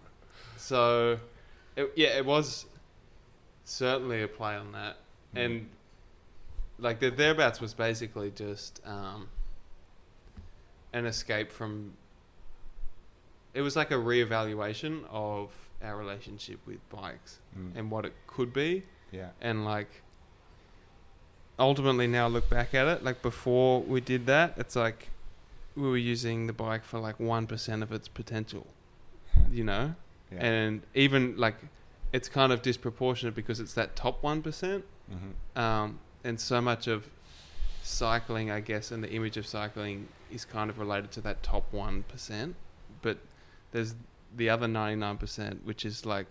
[0.57, 1.19] so,
[1.75, 2.65] it, yeah, it was
[3.65, 4.97] certainly a play on that,
[5.35, 5.69] and
[6.79, 9.27] like the thereabouts was basically just um,
[10.93, 11.93] an escape from.
[13.53, 15.51] It was like a reevaluation of
[15.83, 17.75] our relationship with bikes Mm.
[17.75, 19.89] and what it could be yeah, and like
[21.63, 25.09] ultimately now look back at it like before we did that it's like
[25.75, 28.67] we were using the bike for like 1% of its potential
[29.51, 29.95] you know
[30.31, 30.45] yeah.
[30.45, 31.55] and even like
[32.11, 35.59] it's kind of disproportionate because it's that top 1% Mhm.
[35.61, 37.09] um, and so much of
[37.81, 41.65] cycling i guess and the image of cycling is kind of related to that top
[41.73, 42.53] 1%
[43.01, 43.17] but
[43.73, 43.95] there's
[44.35, 46.27] the other 99% which is like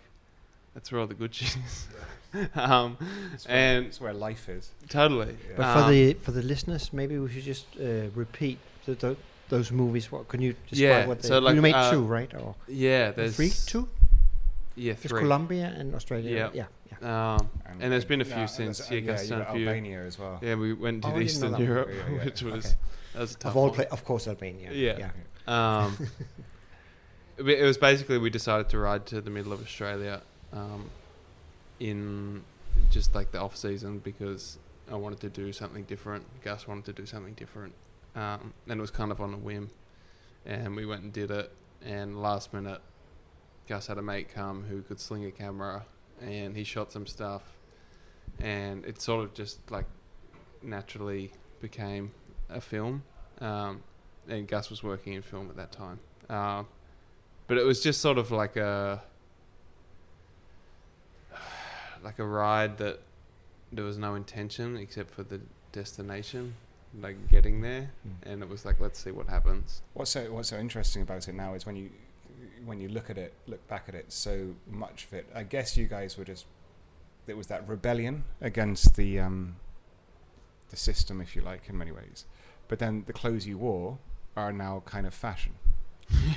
[0.73, 1.87] that's where all the good shit is
[2.55, 2.97] um,
[3.33, 4.71] It's where, and it's where life is.
[4.89, 5.55] totally Yeah.
[5.57, 9.15] But Um, for the for the listeners, maybe we should just uh, repeat the, the,
[9.49, 10.11] those movies.
[10.11, 11.27] What can you describe Yeah, what they?
[11.27, 12.33] so like, you made uh, two, right?
[12.33, 13.87] Or yeah there's three, two?
[14.75, 15.21] Yeah, Just three.
[15.21, 16.31] Colombia and Australia.
[16.35, 16.49] Yeah.
[16.53, 16.65] yeah,
[17.01, 17.35] yeah.
[17.35, 18.79] Um, And there's been a few since.
[18.79, 19.67] there's- Yeah, yeah, you done few.
[19.67, 20.39] Albania as well.
[20.41, 21.67] yeah, we went to Oh, I didn't know Eastern.
[21.67, 22.75] Europe, Yeah, yeah, which was Okay.
[23.13, 23.75] that was a tough Of all, one.
[23.75, 24.71] pla- of course, Albania.
[24.73, 25.11] Yeah.
[25.45, 25.89] Um,
[27.37, 30.21] it it was basically we decided to ride to the middle of Australia
[30.53, 30.89] um,
[31.79, 32.43] in
[32.91, 34.57] just like the off season because
[34.91, 36.25] I wanted to do something different.
[36.43, 37.73] Gus wanted to do something different,
[38.15, 39.69] um, and it was kind of on a whim.
[40.45, 41.51] And we went and did it.
[41.85, 42.81] And last minute,
[43.67, 45.85] Gus had a mate come who could sling a camera,
[46.21, 47.43] and he shot some stuff.
[48.39, 49.85] And it sort of just like
[50.61, 52.11] naturally became
[52.49, 53.03] a film.
[53.39, 53.83] Um,
[54.27, 55.99] and Gus was working in film at that time.
[56.29, 56.67] Um,
[57.47, 59.01] but it was just sort of like a
[62.03, 62.99] like a ride that
[63.71, 65.39] there was no intention except for the
[65.71, 66.55] destination,
[67.01, 68.11] like getting there, Mm.
[68.31, 69.81] and it was like let's see what happens.
[69.93, 71.89] What's so what's so interesting about it now is when you
[72.65, 75.25] when you look at it, look back at it, so much of it.
[75.33, 76.45] I guess you guys were just
[77.27, 79.55] it was that rebellion against the um,
[80.69, 82.25] the system, if you like, in many ways.
[82.67, 83.97] But then the clothes you wore
[84.35, 85.53] are now kind of fashion.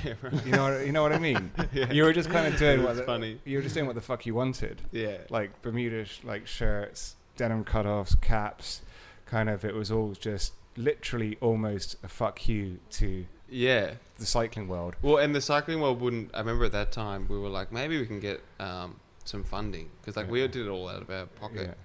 [0.03, 0.33] Yeah, right.
[0.45, 1.51] You know, what, you know what I mean.
[1.73, 1.91] Yeah.
[1.91, 3.39] You were just kind of doing what the, funny.
[3.45, 7.15] you were just doing what the fuck you wanted, Yeah, like Bermuda sh- like shirts,
[7.35, 8.81] denim cutoffs, caps.
[9.25, 13.93] Kind of, it was all just literally almost a fuck you to yeah.
[14.19, 14.95] the cycling world.
[15.01, 16.31] Well, and the cycling world wouldn't.
[16.33, 19.89] I remember at that time we were like, maybe we can get um, some funding
[20.01, 20.47] because like we Yeah.
[20.47, 21.77] did it all out of our pocket.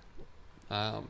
[0.71, 0.88] Yeah.
[0.97, 1.09] Um,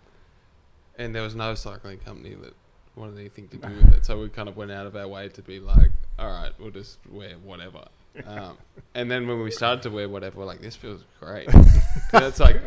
[0.98, 2.54] and there was no cycling company that
[2.96, 4.04] wanted anything to do with it.
[4.06, 6.70] So we kind of went out of our way to be like, all right, we'll
[6.70, 7.84] just wear whatever.
[8.26, 8.58] Um,
[8.94, 11.48] and then when we started to wear whatever, we're like, this feels great.
[12.12, 12.60] That's like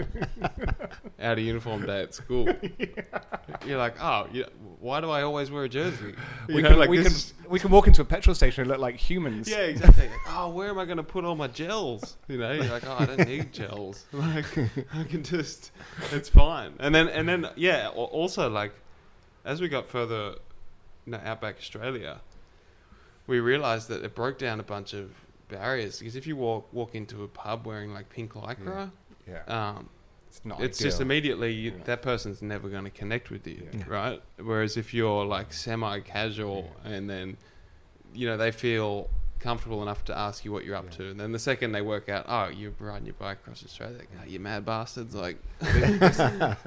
[1.20, 2.50] out of uniform day at school.
[3.66, 4.46] You're like, oh, yeah,
[4.80, 6.16] why do I always wear a jersey?
[6.50, 7.14] You we know, can like we can
[7.48, 9.48] we can walk into a petrol station and look like humans.
[9.48, 10.08] yeah, exactly.
[10.08, 12.18] Like, oh, where am I going to put all my gels?
[12.28, 14.06] You know, you're like, oh, I don't need gels.
[14.12, 14.46] Like,
[14.94, 15.72] I can just,
[16.12, 16.74] it's fine.
[16.80, 17.90] And then, and then, yeah.
[17.90, 18.74] Also, like,
[19.44, 20.36] as we got further,
[21.06, 22.20] you know, outback Australia,
[23.28, 25.12] we realized that it broke down a bunch of
[25.50, 26.00] barriers.
[26.00, 28.92] Because if you walk walk into a pub wearing like pink lycra,
[29.28, 29.44] yeah.
[29.48, 29.90] um,
[30.28, 30.62] It's not.
[30.62, 31.84] it's just immediately you, Yeah.
[31.86, 33.84] that person's never going to connect with you, Yeah.
[33.88, 34.22] right?
[34.38, 37.38] Whereas if you're like semi-casual and then
[38.14, 39.10] you know they feel
[39.40, 40.98] comfortable enough to ask you what you're up Yeah.
[40.98, 43.98] to, and then the second they work out, oh, you're riding your bike across Australia,
[44.00, 45.38] like, oh, you mad bastards, like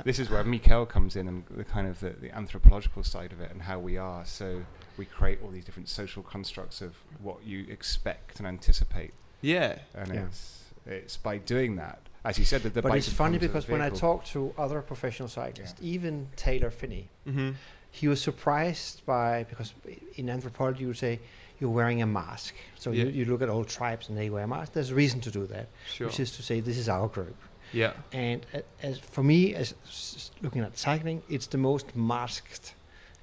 [0.04, 3.40] this is where Mikael comes in and the kind of the, the anthropological side of
[3.40, 4.24] it and how we are.
[4.24, 4.62] So
[4.98, 10.08] we create all these different social constructs of what you expect and anticipate, yeah, and
[10.14, 10.24] Yeah.
[10.26, 13.68] it's it's by doing that, as you said, that the but bike it's funny because
[13.68, 17.50] when I talk to other professional cyclists, even Taylor Phinney, mm-hmm.
[17.90, 19.74] he was surprised by because
[20.16, 21.20] in anthropology you would say
[21.60, 22.54] you're wearing a mask.
[22.78, 23.04] So Yeah.
[23.04, 24.70] you, you look at all tribes and they wear masks.
[24.74, 27.36] There's a reason to do that, sure, which is to say this is our group.
[27.72, 32.74] yeah, And a- as for me, as s- looking at cycling, it's the most masked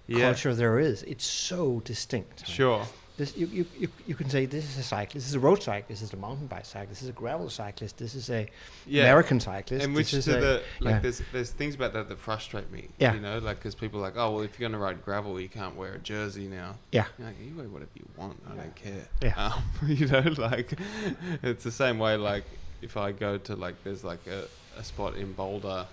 [0.07, 1.03] yeah, culture there is.
[1.03, 2.47] It's so distinct.
[2.47, 2.85] sure,
[3.17, 5.63] This, you, you, you, you can say this is a cyclist, this is a road
[5.63, 8.47] cyclist, this is a mountain bike cyclist, this is a gravel cyclist, this is a
[8.85, 9.03] yeah.
[9.03, 9.85] American cyclist.
[9.85, 10.99] and which is to the like yeah.
[10.99, 13.13] there's there's things about that that frustrate me Yeah.
[13.13, 15.47] you know like because people are like oh well if you're gonna ride gravel you
[15.49, 17.05] can't wear a jersey now Yeah.
[17.17, 19.33] You're like, you wear whatever you want I don't care Yeah.
[19.53, 20.77] um, you know like
[21.43, 22.43] it's the same way like
[22.81, 24.43] if I go to like there's like a,
[24.77, 25.87] a spot in Boulder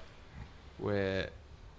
[0.78, 1.30] where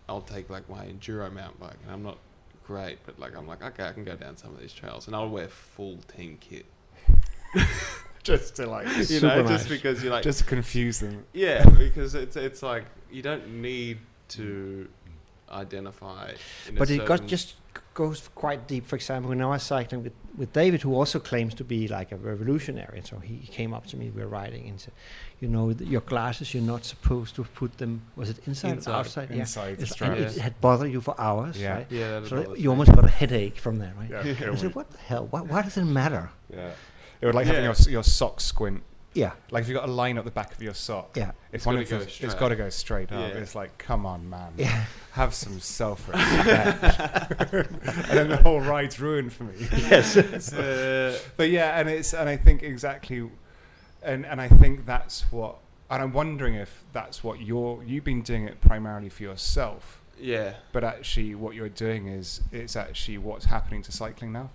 [0.10, 2.18] I'll take like my enduro mountain bike and I'm not
[2.66, 5.16] great but like I'm like okay I can go down some of these trails and
[5.16, 6.66] I'll wear full team kit
[8.24, 9.50] just to like you Super know nice.
[9.50, 11.26] just because you're like just to confuse them.
[11.34, 15.54] yeah, because it's it's like you don't need to mm.
[15.54, 16.32] identify.
[16.68, 17.56] In but a it got just g-
[17.94, 18.86] goes quite deep.
[18.86, 22.12] For example, when I was cycling with, with David, who also claims to be like
[22.12, 24.94] a revolutionary, and so he came up to me, we were riding, and said,
[25.40, 28.02] "You know, th- your glasses, you're not supposed to put them.
[28.16, 28.92] Was it inside, Inside.
[28.92, 29.32] or outside?
[29.32, 30.12] Inside the It's- strap.
[30.18, 31.74] and it had bothered you for hours, Yeah.
[31.76, 31.88] right?
[31.92, 34.10] yeah, So bothers you almost got a headache from that, right?
[34.10, 34.52] Yeah, Yeah.
[34.52, 35.28] I said, "What the hell?
[35.30, 36.72] Why, why does it matter?" yeah.
[37.22, 38.84] It would like having your your socks squint.
[39.16, 41.55] Yeah, Like if you've got a line up the back of your sock, yeah, if
[41.55, 42.39] It's one gotta of go those- it's straight.
[42.39, 43.20] got to go straight up.
[43.34, 43.39] Yeah.
[43.39, 44.86] It's like, come on, man, yeah.
[45.11, 46.84] have some self-respect.
[47.53, 49.53] and then the whole ride's ruined for me.
[49.72, 50.18] yes.
[50.53, 53.30] Uh, but yeah, and it's and I think exactly,
[54.01, 55.57] and and I think that's what,
[55.89, 60.55] and I'm wondering if that's what you're you've been doing it primarily for yourself, yeah,
[60.72, 64.49] but actually what you're doing is it's actually what's happening to cycling now,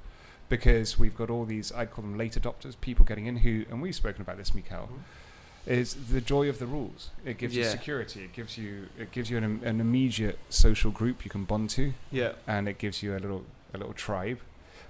[0.49, 3.83] because we've got all these I'd call them late adopters, people getting in who, and
[3.83, 5.71] we've spoken about this, Mikael, mm-hmm.
[5.71, 7.11] is the joy of the rules.
[7.25, 8.25] It gives you security.
[8.25, 11.93] It gives you it gives you an, an immediate social group you can bond to
[12.11, 13.45] yeah, and it gives you a little
[13.75, 14.41] a little tribe.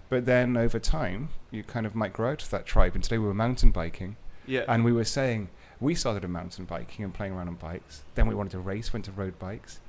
[0.08, 2.94] But then over time, you kind of might grow out of that tribe.
[2.94, 5.48] And today we were mountain biking, yeah, and we were saying
[5.80, 8.02] We started in mountain biking and playing around on bikes.
[8.14, 9.80] Then we wanted to race, went to road bikes.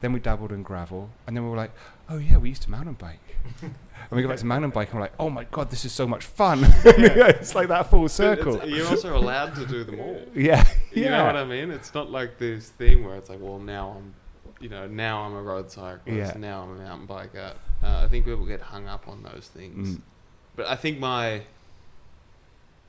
[0.00, 1.72] Then we dabbled in gravel, and then we were like,
[2.10, 3.20] "Oh yeah, we used to mountain bike."
[3.62, 3.72] and
[4.10, 6.06] we go back to mountain bike, and we're like, "Oh my god, this is so
[6.06, 8.60] much fun!" it's like that full circle.
[8.68, 10.20] you're also allowed to do them all.
[10.34, 11.10] Yeah, You yeah.
[11.10, 11.70] know what I mean?
[11.70, 14.14] It's not like this thing where it's like, well, now I'm,
[14.60, 16.34] you know, now I'm a road cyclist.
[16.34, 16.38] Yeah.
[16.38, 17.54] Now I'm a mountain biker.
[17.82, 19.96] Uh, I think people get hung up on those things.
[19.96, 20.02] Mm.
[20.56, 21.42] But I think my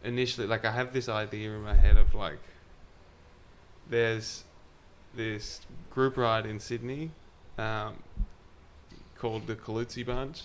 [0.04, 2.40] initially, like, I have this idea in my head of like,
[3.90, 4.44] there's
[5.16, 7.12] this group ride in Sydney
[7.58, 7.96] um,
[9.18, 10.44] called the Kalutzi Bunch,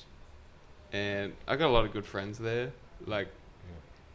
[0.93, 2.73] and I got a lot of good friends there.
[3.07, 3.29] Like,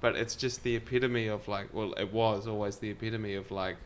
[0.01, 3.78] but it's just the epitome of like, well, it was always the epitome of like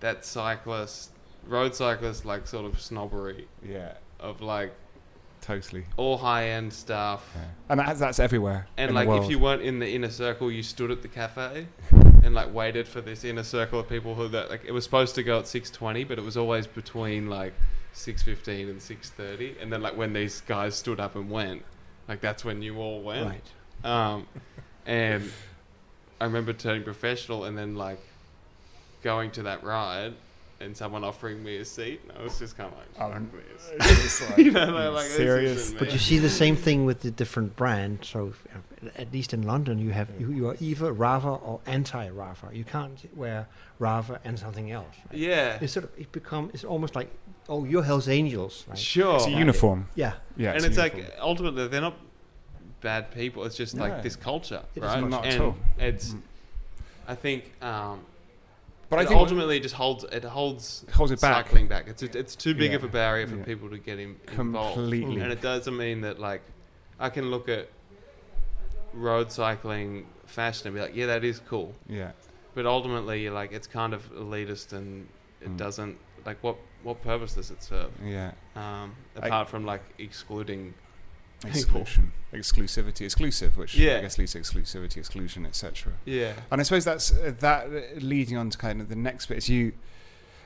[0.00, 1.10] that cyclist,
[1.46, 4.72] road cyclist, like sort of snobbery Yeah, of like
[5.40, 5.84] totally.
[5.96, 7.28] all high end stuff.
[7.34, 7.42] Yeah.
[7.70, 8.66] And that's, that's everywhere.
[8.76, 11.66] And like, if you weren't in the inner circle, you stood at the cafe
[12.22, 15.14] and like waited for this inner circle of people who that like it was supposed
[15.16, 17.54] to go at six twenty, but it was always between like
[17.92, 19.56] six fifteen and six thirty.
[19.60, 21.62] And then like when these guys stood up and went,
[22.08, 23.26] like that's when you all went.
[23.26, 23.90] Right.
[23.90, 24.26] Um,
[24.86, 25.30] and
[26.20, 28.00] I remember turning professional and then like
[29.02, 30.14] going to that ride
[30.60, 32.00] and someone offering me a seat.
[32.08, 34.76] And I was just kind of like, Oh, "Fuck and this." it's like, You know,
[34.78, 35.72] they're like, serious.
[35.72, 38.08] But you see the same thing with the different brands.
[38.08, 42.54] So, uh, at least in London, you have you, you are either Rapha or anti-Rapha.
[42.54, 43.46] You can't wear
[43.80, 44.94] Rapha and something else.
[45.10, 45.18] Right?
[45.18, 47.10] yeah, It's sort of it become it's almost like
[47.48, 48.64] oh you're Hell's Angels.
[48.68, 48.78] Right?
[48.78, 49.16] sure.
[49.16, 49.88] It's a uniform.
[49.94, 51.02] Yeah, Yeah, and a it's uniform.
[51.04, 51.96] like ultimately they're not
[52.82, 53.44] bad people.
[53.44, 53.82] It's just No.
[53.84, 55.06] like this culture, It is right?
[55.08, 55.56] not at and all.
[55.78, 56.20] it's, Mm.
[57.08, 58.00] I think, um,
[58.90, 61.88] but I think ultimately it just holds it holds it holds it back cycling back.
[61.88, 62.76] It's it's too big Yeah.
[62.76, 63.44] of a barrier for Yeah.
[63.44, 64.74] people to get in, involved.
[64.74, 65.20] completely.
[65.22, 66.42] And it doesn't mean that like
[66.98, 67.68] I can look at
[68.92, 71.74] road cycling fashion and be like, yeah, that is cool.
[71.88, 72.12] Yeah,
[72.54, 75.08] But ultimately, you're like it's kind of elitist and
[75.40, 75.56] it Mm.
[75.56, 77.90] doesn't like what what purpose does it serve?
[78.04, 78.32] yeah.
[78.56, 80.74] Um, I- apart from like excluding.
[81.40, 81.80] People.
[81.80, 83.96] Exclusion, exclusivity, exclusive, which Yeah.
[83.98, 85.92] I guess leads to exclusivity, exclusion, etc.
[86.04, 86.34] Yeah.
[86.50, 89.38] And I suppose that's uh, that uh, leading on to kind of the next bit
[89.38, 89.72] is you,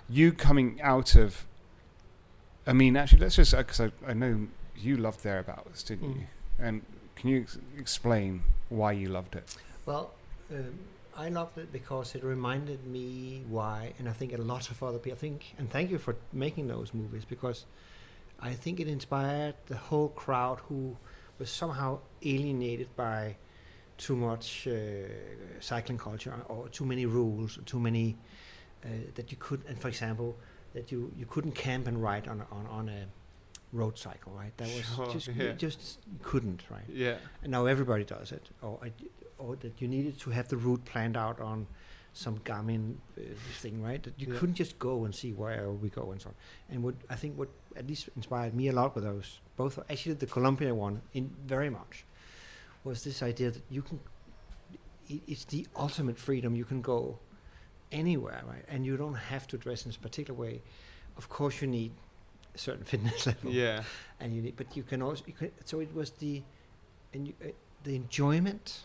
[0.08, 1.46] you coming out of.
[2.66, 6.20] I mean, actually, let's just because I, I know you loved thereabouts, didn't Mm.
[6.20, 6.26] you?
[6.58, 6.82] And
[7.16, 9.56] can you ex- explain why you loved it?
[9.86, 10.12] Well,
[10.52, 10.78] um,
[11.16, 14.98] I loved it because it reminded me why, and I think a lot of other
[14.98, 15.16] people.
[15.18, 17.66] I think, and thank you for making those movies because
[18.40, 20.96] I think it inspired the whole crowd who
[21.38, 23.36] was somehow alienated by
[23.96, 24.72] too much uh,
[25.60, 28.16] cycling culture or too many rules, or too many
[28.84, 29.62] uh, that you could.
[29.68, 30.36] And for example,
[30.74, 33.06] that you you couldn't camp and ride on a, on on a
[33.72, 34.56] road cycle, right?
[34.56, 35.44] That was Sure, just yeah.
[35.44, 36.84] you just couldn't, right?
[36.88, 37.16] Yeah.
[37.42, 38.92] and now everybody does it, or I-
[39.38, 41.66] or that you needed to have the route planned out on
[42.16, 43.22] some Garmin uh,
[43.60, 44.02] thing, right?
[44.02, 44.38] That you Yeah.
[44.38, 46.34] couldn't just go and see where we go and so on.
[46.70, 50.14] And what I think what at least inspired me a lot with those, both actually
[50.14, 52.04] the Columbia one in very much,
[52.84, 53.98] was this idea that you can.
[55.10, 56.54] i- It's the ultimate freedom.
[56.54, 57.18] You can go
[57.92, 58.64] anywhere, right?
[58.68, 60.62] And you don't have to dress in a particular way.
[61.16, 61.92] Of course, you need
[62.54, 63.82] a certain fitness level Yeah.
[64.20, 66.42] and you need, but you can also you can, so it was the
[67.12, 67.48] and you, uh,
[67.82, 68.80] the enjoyment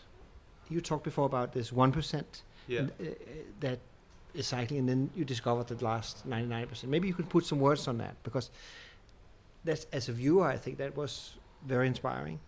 [0.70, 2.82] you talked before about this one percent Yeah.
[2.82, 3.06] uh,
[3.60, 3.80] that
[4.34, 7.60] is cycling and then you discovered the last 99 percent maybe you could put some
[7.60, 8.50] words on that because
[9.66, 11.34] that's as a viewer I think that was
[11.66, 12.40] very inspiring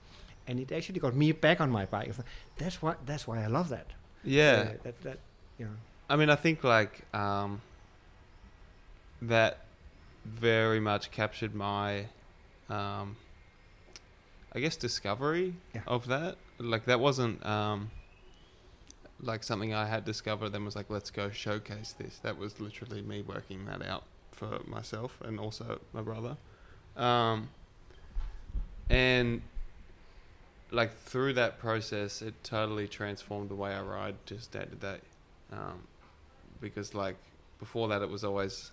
[0.47, 2.11] and it actually got me back on my bike
[2.57, 3.87] that's why that's why I love that
[4.23, 4.51] Yeah.
[4.75, 5.17] Uh, that that
[5.57, 5.77] you know
[6.09, 7.61] I mean, I think like um,
[9.21, 9.59] that
[10.25, 12.07] very much captured my,
[12.69, 13.15] um,
[14.53, 15.81] I guess, discovery Yeah.
[15.87, 16.35] of that.
[16.59, 17.91] Like that wasn't um,
[19.21, 20.49] like something I had discovered.
[20.49, 22.17] Then was like, let's go showcase this.
[22.19, 26.37] That was literally me working that out for myself and also my brother.
[26.97, 27.49] Um,
[28.89, 29.41] and
[30.71, 34.97] like through that process, it totally transformed the way I ride just day to day.
[35.51, 35.83] Um,
[36.59, 37.15] because like
[37.59, 38.71] before that, it was always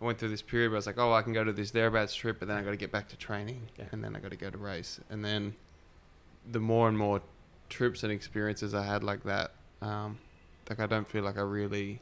[0.00, 1.72] I went through this period where I was like, oh, I can go to this
[1.72, 3.86] thereabouts trip, but then I got to get back to training, Yeah.
[3.90, 5.56] and then I got to go to race, and then
[6.50, 7.20] the more and more
[7.68, 9.52] trips and experiences I had like that,
[9.82, 10.18] um,
[10.68, 12.00] like I don't feel like I really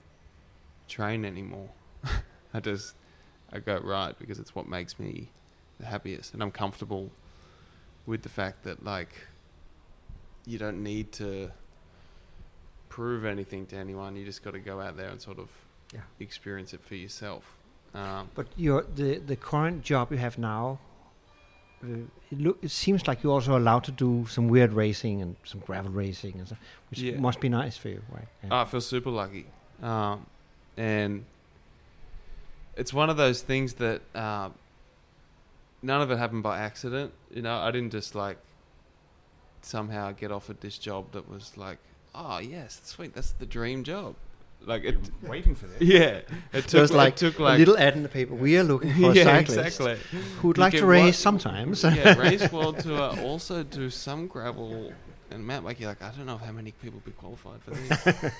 [0.88, 1.68] train anymore.
[2.54, 2.94] I just
[3.52, 5.30] I go right because it's what makes me
[5.78, 7.10] the happiest, and I'm comfortable
[8.06, 9.10] with the fact that like
[10.46, 11.50] you don't need to
[12.88, 14.16] prove anything to anyone.
[14.16, 15.50] You just got to go out there and sort of
[15.92, 16.00] Yeah.
[16.20, 17.44] experience it for yourself.
[17.94, 20.78] Um, But your the the current job you have now,
[21.88, 25.60] it look it seems like you're also allowed to do some weird racing and some
[25.60, 26.56] gravel racing and so,
[26.90, 27.18] which Yeah.
[27.18, 28.28] must be nice for you, right?
[28.42, 28.48] Yeah.
[28.52, 29.46] Oh, I feel super lucky.
[29.82, 30.26] Um,
[30.76, 31.24] and
[32.76, 34.54] it's one of those things that um,
[35.82, 37.12] none of it happened by accident.
[37.30, 38.38] You know, I didn't just like
[39.62, 41.78] somehow get offered this job that was like,
[42.14, 44.14] oh yes, sweet, that's the dream job.
[44.64, 45.80] Like it, You're waiting for this.
[45.80, 46.20] yeah.
[46.52, 48.34] It So took it's like it took a like little ad in the paper.
[48.34, 49.96] We are looking for a yeah, cyclist exactly.
[50.40, 51.84] who'd You like to race what- sometimes.
[51.84, 53.14] yeah, race world tour.
[53.20, 54.92] Also do some gravel
[55.30, 55.78] and mountain bike.
[55.80, 58.32] You're like, I don't know how many people be qualified for this.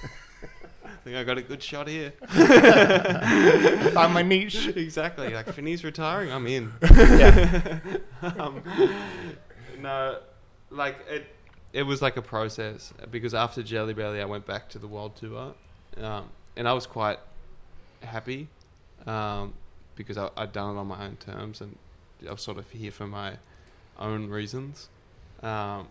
[0.84, 2.12] I think I got a good shot here.
[3.92, 4.68] Found my niche.
[4.68, 5.32] exactly.
[5.32, 6.72] Like Phinney's retiring, I'm in.
[6.82, 7.78] yeah.
[8.22, 8.62] um,
[9.80, 10.18] no,
[10.70, 11.26] like it.
[11.72, 15.14] It was like a process because after Jelly Belly, I went back to the world
[15.16, 15.54] tour,
[16.00, 17.18] um, and I was quite
[18.02, 18.48] happy
[19.06, 19.54] um,
[19.94, 21.76] because I, I'd done it on my own terms, and
[22.26, 23.34] I was sort of here for my
[23.98, 24.88] own reasons.
[25.42, 25.88] Um,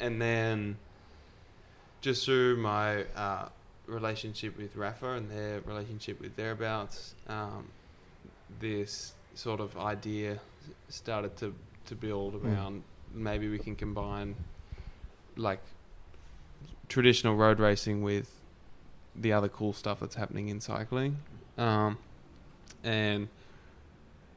[0.00, 0.76] and then
[2.00, 3.48] just through my uh,
[3.86, 7.68] relationship with Rapha and their relationship with thereabouts, um,
[8.60, 10.38] this sort of idea
[10.88, 11.54] started to,
[11.86, 12.44] to build Mm.
[12.44, 14.34] around maybe we can combine
[15.36, 15.60] like
[16.88, 18.30] traditional road racing with
[19.18, 21.18] the other cool stuff that's happening in cycling.
[21.56, 21.98] Um,
[22.84, 23.28] and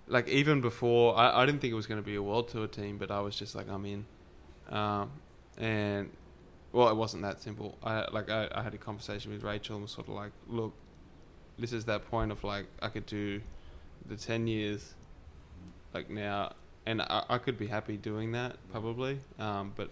[0.08, 2.68] like even before, I, I didn't think it was going to be a world tour
[2.68, 4.06] team, but I was just like, I'm in.
[4.70, 5.12] Um,
[5.58, 6.10] and
[6.72, 7.78] well, it wasn't that simple.
[7.84, 10.74] I like I, I had a conversation with Rachel and was sort of like, look,
[11.58, 13.42] this is that point of like I could do
[14.08, 14.94] the ten years,
[15.94, 16.54] like now,
[16.86, 19.90] and I, I could be happy doing that probably, um, but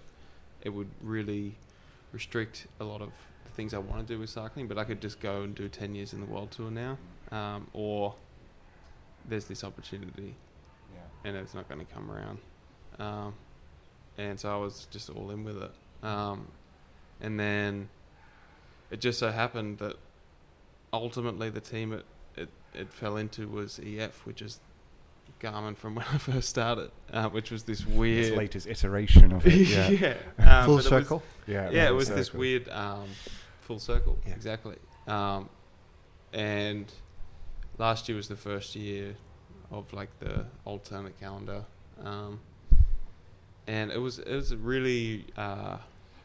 [0.61, 1.55] it would really
[2.11, 3.11] restrict a lot of
[3.57, 4.67] things I want to do with cycling.
[4.67, 6.97] But I could just go and do ten years in the world tour now,
[7.31, 8.15] um, or
[9.27, 10.35] there's this opportunity
[10.93, 11.01] Yeah.
[11.29, 12.37] and it's not going to come around.
[12.97, 13.33] Um,
[14.17, 15.71] and so I was just all in with it.
[16.01, 16.47] Um,
[17.19, 17.89] and then
[18.89, 19.97] it just so happened that
[20.93, 22.05] ultimately the team it,
[22.37, 24.59] it, it fell into was EF, which is
[25.41, 28.37] Garmin from when I first started, uh, which was this This weird.
[28.37, 29.53] latest iteration of it.
[29.67, 29.89] Yeah.
[29.89, 30.59] yeah.
[30.59, 31.23] Um, Full but it was- circle.
[31.47, 33.07] Yeah, yeah, it full was this weird um,
[33.67, 34.17] full circle.
[34.25, 34.33] Yeah.
[34.33, 34.77] Exactly.
[35.07, 35.49] Um,
[36.33, 36.85] and
[37.77, 39.15] last year was the first year
[39.71, 41.65] of like the alternate calendar,
[42.03, 42.39] um,
[43.67, 45.77] and it was it was really uh,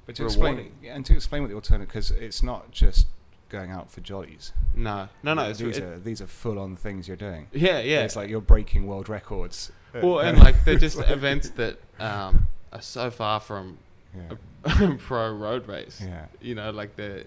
[0.06, 0.72] But to explain, rewarding.
[0.82, 3.06] yeah, and to explain what the alternate, because it's not just
[3.48, 4.52] going out for jollies.
[4.74, 5.42] no no no.
[5.50, 7.48] It's, these it- are these are full on things you're doing.
[7.52, 8.02] yeah yeah.
[8.04, 9.70] It's like you're breaking world records.
[9.94, 13.78] Well, and like they're just events that um, are so far from
[14.16, 14.36] Yeah, a
[14.98, 16.00] pro road race.
[16.04, 17.24] yeah, You know, like the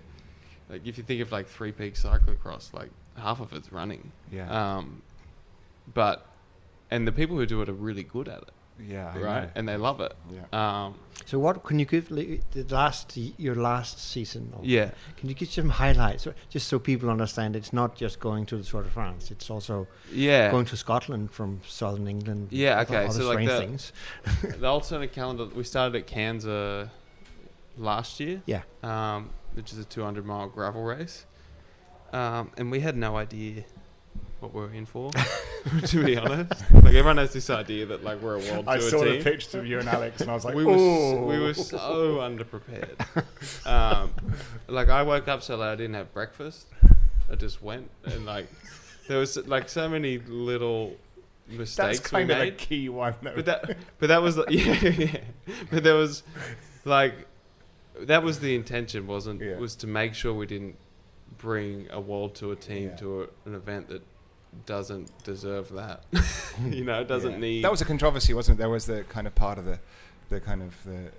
[0.69, 4.11] like if you think of like three peak cyclocross, like half of it's running.
[4.31, 5.01] yeah, Um,
[5.93, 6.25] but
[6.91, 9.17] and the people who do it are really good at it, yeah.
[9.17, 9.49] Right?
[9.55, 10.13] And they love it.
[10.31, 10.45] yeah.
[10.86, 14.53] Um, So what can you give li- the last your last season?
[14.55, 17.55] Or yeah, Can you give some highlights, just so people understand?
[17.55, 19.31] It's not just going to the Tour de France.
[19.31, 20.51] It's also yeah.
[20.51, 22.47] going to Scotland from southern England.
[22.51, 23.93] Yeah, other- okay, Other so like strange the- things.
[24.61, 26.89] the alternate calendar we started at Kansas
[27.78, 28.41] last year.
[28.45, 28.63] Yeah.
[28.84, 31.26] Um, which is a 200 mile gravel race,
[32.11, 33.63] um, and we had no idea
[34.39, 35.11] what we were in for.
[35.86, 38.89] to be honest, like everyone has this idea that like we're a world I tour
[38.89, 39.17] saw team.
[39.17, 41.53] the pictures of you and Alex, and I was like, we were "Oh." we were
[41.53, 42.99] so underprepared.
[43.65, 44.13] Um,
[44.67, 46.67] like I woke up so late I didn't have breakfast.
[47.32, 48.47] I just went and like
[49.07, 50.95] there was like so many little
[51.47, 53.15] mistakes That's kind we of a key one.
[53.21, 53.34] Though.
[53.36, 55.17] But that but that was yeah, yeah.
[55.71, 56.23] But there was
[56.84, 57.28] like
[58.01, 59.57] that was the intention wasn't Yeah.
[59.57, 60.75] was to make sure we didn't
[61.37, 62.95] bring a world tour team Yeah.
[62.97, 64.03] to a, an event that
[64.65, 66.03] doesn't deserve that.
[66.69, 67.37] you know, doesn't Yeah.
[67.39, 68.59] need That was a controversy, wasn't it?
[68.59, 69.79] There was the kind of part of the,
[70.29, 71.11] the kind of the,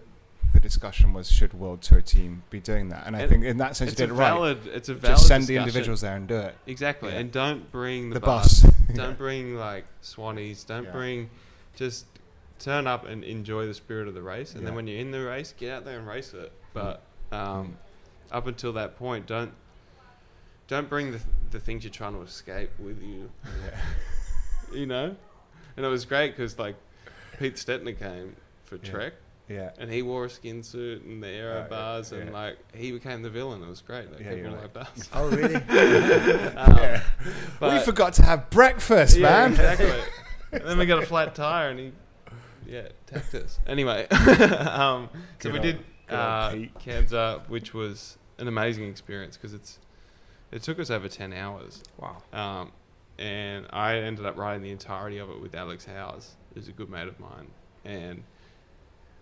[0.54, 3.06] the discussion was should World Tour team be doing that?
[3.06, 4.28] And I And think in that sense it's you a did it right.
[4.30, 6.56] valid it's a valid Just send the individuals there and do it.
[6.66, 7.14] Exactly.
[7.14, 8.62] And don't bring the, The, bus.
[8.62, 8.72] bus.
[8.94, 10.64] Don't bring like Swannies.
[10.64, 11.28] Don't bring
[11.74, 12.06] just
[12.60, 14.54] turn up and enjoy the spirit of the race.
[14.54, 16.52] And then when you're in the race, get out there and race it.
[16.76, 17.02] But
[17.36, 17.76] um,
[18.30, 19.52] up until that point, don't
[20.68, 21.20] don't bring the
[21.50, 23.30] the things you're trying to escape with you.
[23.64, 24.76] Yeah.
[24.78, 25.16] You know.
[25.76, 26.76] And it was great because like
[27.38, 28.90] Pete Stetina came for Yeah.
[28.90, 29.12] Trek.
[29.48, 29.70] Yeah.
[29.78, 32.90] And he wore a skin suit and the aero Oh, yeah, bars, and like he
[32.92, 33.62] became the villain.
[33.62, 34.10] It was great.
[34.10, 35.08] Like, Yeah, people you're us.
[35.14, 35.54] Oh, really?
[36.56, 37.02] Um, Yeah.
[37.60, 39.50] we forgot to have breakfast, yeah, man.
[39.52, 39.92] Exactly.
[40.52, 41.92] and then we got a flat tire, and he,
[42.66, 43.60] yeah, tacked us.
[43.68, 45.08] Anyway, um,
[45.38, 46.78] so we old- did good old uh, Pete.
[46.78, 49.78] Kansas, which was an amazing experience because it's
[50.52, 52.22] it took us over ten hours, wow.
[52.32, 52.72] um,
[53.18, 56.88] and I ended up riding the entirety of it with Alex Howes, who's a good
[56.88, 57.48] mate of mine,
[57.84, 58.22] and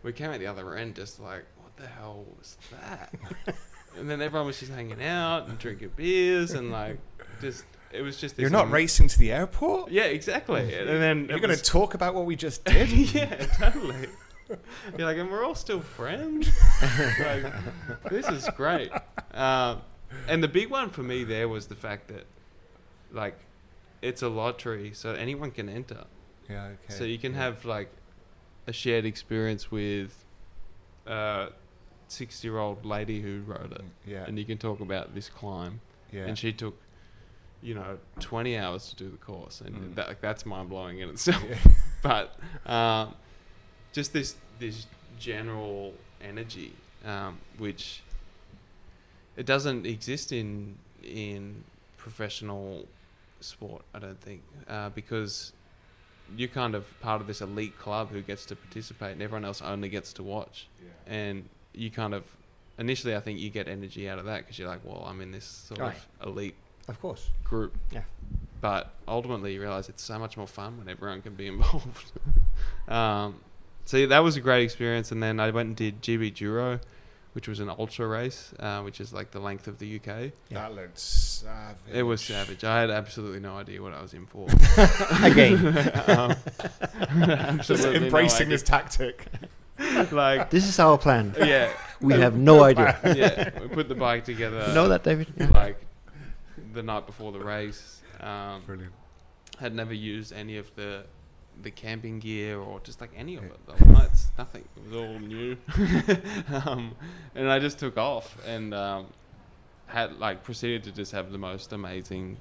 [0.02, 3.14] we came out the other end just like, what the hell was that?
[3.98, 6.98] and then everyone was just hanging out and drinking beers and like
[7.40, 9.90] just it was just this You're not racing to the airport.
[9.90, 10.74] Yeah, exactly.
[10.74, 12.90] And then You're going to talk about what we just did.
[13.14, 14.08] yeah, totally.
[14.48, 16.48] You're like, and we're all still friends.
[17.20, 17.52] like,
[18.10, 18.90] this is great.
[19.32, 19.80] Um,
[20.28, 22.24] and the big one for me there was the fact that,
[23.12, 23.38] like,
[24.02, 26.04] it's a lottery, so anyone can enter.
[26.48, 26.64] yeah.
[26.66, 26.76] Okay.
[26.94, 27.38] So you can Yeah.
[27.38, 27.88] have like
[28.66, 30.24] a shared experience with
[31.06, 31.48] a
[32.08, 34.24] six-year-old lady who wrote it, Yeah.
[34.26, 35.80] and you can talk about this climb.
[36.12, 36.26] yeah.
[36.26, 36.76] And she took,
[37.62, 39.94] you know, 20 hours to do the course, and Mm.
[39.96, 41.56] that, like, that's mind blowing in itself Yeah.
[42.02, 42.38] but
[42.70, 43.14] um,
[43.94, 44.86] just this this
[45.18, 46.72] general energy,
[47.06, 48.02] um, which
[49.36, 51.64] it doesn't exist in in
[51.96, 52.86] professional
[53.40, 53.82] sport.
[53.94, 55.52] I don't think uh, because
[56.36, 59.62] you're kind of part of this elite club who gets to participate, and everyone else
[59.62, 60.68] only gets to watch.
[61.06, 62.24] And you kind of
[62.78, 65.30] initially, I think you get energy out of that because you're like, well, I'm in
[65.32, 65.96] this sort Right.
[66.20, 66.54] of elite
[66.88, 67.28] Of course.
[67.44, 67.76] group.
[67.92, 68.02] Yeah.
[68.62, 72.12] But ultimately, you realize it's so much more fun when everyone can be involved.
[72.88, 73.34] um,
[73.84, 75.12] so yeah, that was a great experience.
[75.12, 76.80] And then I went and did GB Duro,
[77.32, 80.06] which was an ultra race, uh, which is like the length of the UK.
[80.06, 80.30] Yeah.
[80.50, 81.76] That looked savage.
[81.92, 82.64] It was savage.
[82.64, 84.46] I had absolutely no idea what I was in for.
[85.22, 85.66] Again.
[86.08, 86.34] um,
[87.58, 88.48] Just absolutely no embracing idea.
[88.54, 89.24] this tactic.
[90.12, 91.34] like, This is our plan.
[91.38, 92.98] yeah, We have no idea.
[93.04, 93.60] yeah.
[93.60, 94.64] We put the bike together.
[94.68, 95.32] You know that, David?
[95.36, 95.48] Yeah.
[95.48, 95.84] Like
[96.72, 98.00] the night before the race.
[98.20, 98.92] Um, Brilliant.
[99.58, 101.04] had never used any of the
[101.62, 103.58] the camping gear or just like any of it.
[103.66, 104.64] The lights, nothing.
[104.76, 105.56] It was all new.
[106.66, 106.94] um,
[107.34, 109.06] and I just took off and um,
[109.86, 112.36] had like proceeded to just have the most amazing,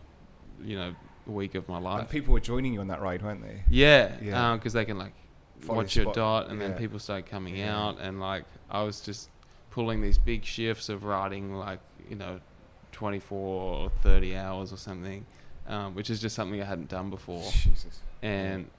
[0.64, 0.96] you know,
[1.26, 2.10] week of my And life.
[2.10, 3.62] people were joining you on that ride, weren't they?
[3.70, 4.56] Yeah, Yeah.
[4.56, 5.14] because they can like
[5.62, 7.78] Follow watch your dot, and then people started coming Yeah.
[7.82, 9.30] out, and like I was just
[9.72, 12.42] pulling these big shifts of riding like you know,
[12.92, 15.26] twenty four or thirty hours or something,
[15.68, 18.02] um, which is just something I hadn't done before, Jesus.
[18.22, 18.70] and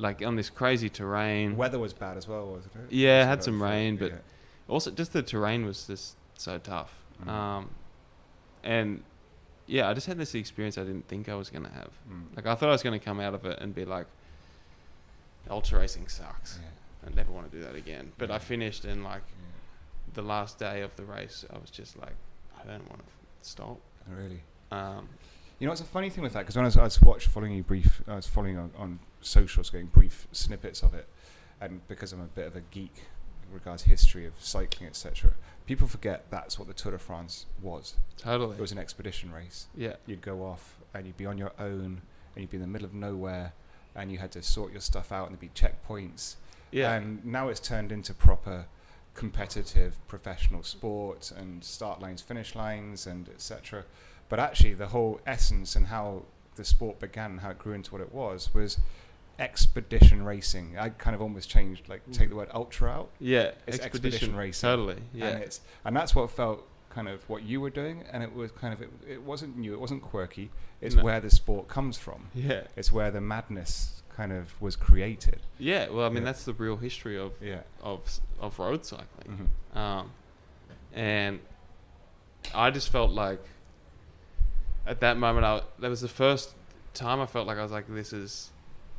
[0.00, 1.56] like on this crazy terrain.
[1.56, 2.92] Weather was bad as well, wasn't it?
[2.92, 4.18] Yeah, it had some rain, but yeah.
[4.68, 6.92] also just the terrain was just so tough.
[7.24, 7.28] Mm.
[7.28, 7.70] Um,
[8.64, 9.02] and
[9.66, 11.90] yeah, I just had this experience I didn't think I was gonna have.
[12.10, 12.36] Mm.
[12.36, 14.06] Like I thought I was gonna come out of it and be like,
[15.50, 16.58] ultra racing sucks.
[16.62, 18.12] Yeah, I never want to do that again.
[18.18, 18.36] But Yeah.
[18.36, 19.22] I finished and like
[20.14, 22.16] the last day of the race, I was just like,
[22.58, 23.78] I don't want to stop.
[24.08, 24.42] Really.
[24.70, 25.08] Um,
[25.58, 27.26] You know, it's a funny thing with that because when I was, I was watch
[27.26, 31.08] following you brief, I was following on, on socials, getting brief snippets of it,
[31.60, 32.94] and because I'm a bit of a geek
[33.46, 35.34] in regards to history of cycling, etc.
[35.66, 37.94] People forget that's what the Tour de France was.
[38.16, 38.56] totally.
[38.56, 39.66] It was an expedition race.
[39.76, 39.96] yeah.
[40.06, 42.02] You'd go off and you'd be on your own,
[42.34, 43.52] and you'd be in the middle of nowhere,
[43.94, 46.36] and you had to sort your stuff out, and there'd be checkpoints.
[46.72, 46.94] Yeah.
[46.94, 48.66] And now it's turned into proper
[49.14, 53.84] competitive professional sport and start lines, finish lines, and etc.
[54.28, 56.22] But actually, the whole essence and how
[56.54, 58.78] the sport began, and how it grew into what it was, was
[59.40, 60.76] expedition racing.
[60.78, 63.52] I kind of almost changed, like take the word ultra out, yeah.
[63.66, 64.68] it's expedition racing.
[64.68, 64.98] Totally.
[65.14, 65.28] Yeah.
[65.28, 68.52] and it's and that's what felt kind of what you were doing, and it was
[68.52, 70.50] kind of it, it wasn't new, it wasn't quirky.
[70.80, 71.02] It's No.
[71.02, 72.28] where the sport comes from.
[72.34, 72.62] yeah.
[72.76, 75.40] It's where the madness kind of was created.
[75.58, 75.88] Yeah.
[75.88, 76.24] Well, I mean, Yeah.
[76.24, 77.62] that's the real history of Yeah.
[77.82, 79.48] of of road cycling.
[79.72, 80.10] hmm Um,
[80.92, 81.40] and
[82.54, 83.40] I just felt like
[84.86, 86.54] at that moment, I that was the first
[86.94, 88.50] time I felt like I was like, this is,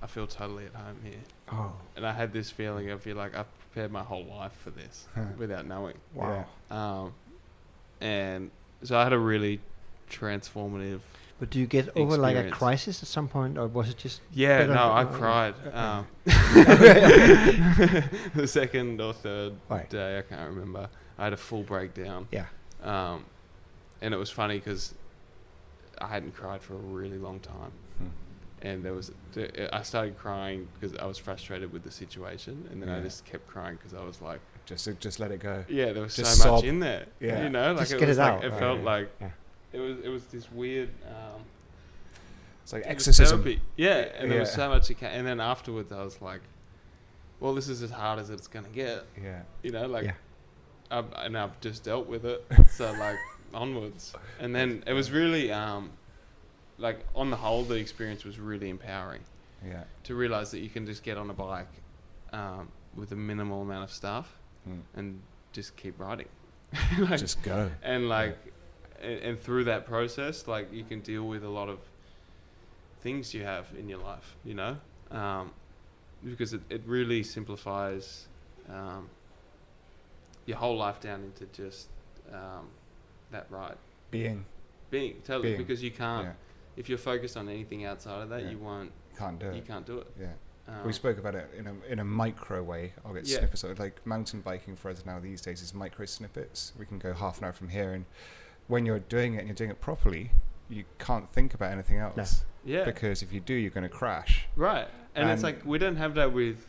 [0.04, 1.14] I feel totally at home here.
[1.52, 4.72] Oh, And I had this feeling of feel like I've prepared my whole life for
[4.72, 5.95] this without knowing.
[6.14, 6.45] wow.
[6.72, 7.14] Um,
[8.02, 8.49] and
[8.84, 9.60] so I had a really
[10.10, 11.02] transformative.
[11.39, 14.22] But do you get over like a crisis at some point, or was it just
[14.32, 15.56] Yeah, no, I cried.
[15.74, 16.08] Um,
[18.36, 19.89] the second or third Right.
[19.89, 20.89] day, I can't remember.
[21.18, 22.28] I had a full breakdown.
[22.32, 22.45] Yeah.
[22.84, 23.26] Um,
[24.02, 24.93] and it was funny because
[25.99, 28.08] I hadn't cried for a really long time, Hmm.
[28.62, 29.12] And there was
[29.74, 33.47] I started crying because I was frustrated with the situation, and then I just kept
[33.47, 35.66] crying because I was like, Just just let it go.
[35.68, 37.05] yeah, there was Just so much in there.
[37.20, 37.43] Yeah.
[37.43, 38.86] You know, like Just it get was it like out, it felt Yeah.
[38.86, 39.30] like Yeah.
[39.74, 40.89] it was it was this weird.
[41.07, 41.41] Um,
[42.64, 43.41] It's like exorcism.
[43.43, 43.62] therapy.
[43.76, 44.89] Yeah, and there was so much.
[44.91, 46.41] It ca- and then afterwards, I was like,
[47.39, 49.03] well, this is as hard as it's gonna get.
[49.22, 49.41] Yeah.
[49.64, 50.14] You know, like, Yeah.
[50.91, 52.45] I've, and I've just dealt with it.
[52.72, 53.18] so like
[53.53, 55.91] onwards, and then it was really, um,
[56.82, 59.21] like on the whole, the experience was really empowering
[59.65, 59.84] Yeah.
[60.03, 61.67] to realize that you can just get on a bike
[62.34, 64.38] um, with a minimal amount of stuff
[64.69, 64.82] Mm.
[64.95, 65.21] and
[65.53, 66.27] just keep riding.
[66.99, 67.71] like, Just go.
[67.82, 68.38] and like
[69.01, 71.79] and, and through that process like you can deal with a lot of
[73.01, 74.77] things you have in your life, you know,
[75.09, 75.51] um,
[76.23, 78.27] because it, it really simplifies
[78.69, 79.09] um,
[80.45, 81.88] your whole life down into just
[82.32, 82.67] um,
[83.32, 83.77] that ride
[84.11, 84.45] Being
[84.91, 86.34] being totally Being, because you can't yeah,
[86.78, 88.51] if you're focused on anything outside of that Yeah.
[88.51, 89.67] you won't can't do you it.
[89.67, 90.07] can't do it.
[90.19, 90.28] Yeah.
[90.67, 92.93] Um, we spoke about it in a in a micro way.
[93.05, 93.39] I'll get Yeah.
[93.39, 93.80] snippets of it.
[93.80, 96.74] Like mountain biking for us now these days is micro snippets.
[96.78, 98.05] We can go half an hour from here, and
[98.67, 100.32] when you're doing it and you're doing it properly,
[100.69, 104.47] you can't think about anything else yeah, because if you do, you're going to crash.
[104.55, 104.88] right.
[105.15, 106.67] And, it's like we don't have that with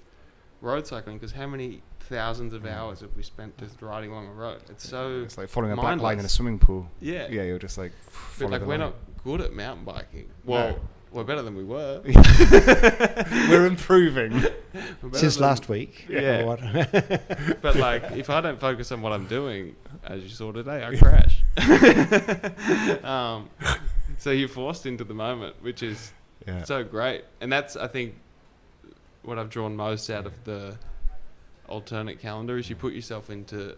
[0.61, 2.80] road cycling because how many thousands of Yeah.
[2.82, 4.62] hours have we spent just riding along a road?
[4.68, 6.88] It's so It's like following a black line in a swimming pool.
[6.98, 7.28] yeah.
[7.28, 7.92] Yeah, you're just like.
[8.40, 8.80] But like we're line.
[8.80, 8.94] not
[9.25, 10.29] good at mountain biking.
[10.45, 10.81] Well, No.
[11.12, 12.01] we're better than we were.
[13.49, 14.33] We're improving.
[14.33, 14.41] We're
[15.03, 16.07] better Since than- last week.
[16.09, 16.43] Yeah.
[16.43, 16.61] or what?
[17.62, 20.97] But like, if I don't focus on what I'm doing, as you saw today, I
[20.97, 21.43] crash.
[23.05, 23.49] um,
[24.18, 26.12] so you're forced into the moment, which is
[26.47, 26.64] Yeah.
[26.64, 28.14] so great, and that's I think
[29.23, 30.77] what I've drawn most out of the
[31.68, 33.77] alternate calendar is you put yourself into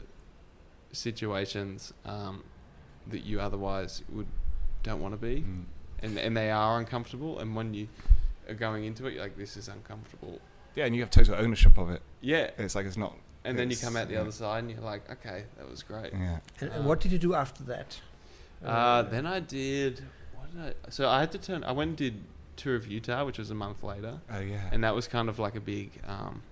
[0.92, 2.42] situations um,
[3.08, 4.26] that you otherwise would
[4.84, 5.64] don't want to be, Mm.
[6.04, 7.88] and and they are uncomfortable, and when you
[8.48, 10.40] are going into it, you're like this is uncomfortable.
[10.76, 12.02] Yeah, and you have total ownership of it.
[12.20, 13.14] Yeah, It's like it's not.
[13.44, 14.20] and then you come out the yeah.
[14.20, 16.12] other side and you're like, okay, that was great.
[16.12, 16.38] Yeah.
[16.60, 18.00] and, and what did you do after that?
[18.64, 20.00] Uh, then I did.
[20.34, 20.90] What did I?
[20.90, 21.62] So I had to turn.
[21.64, 22.14] I went and did
[22.56, 24.68] tour of Utah, which was a month later, Oh yeah.
[24.72, 25.90] and that was kind of like a big.
[26.06, 26.42] Um,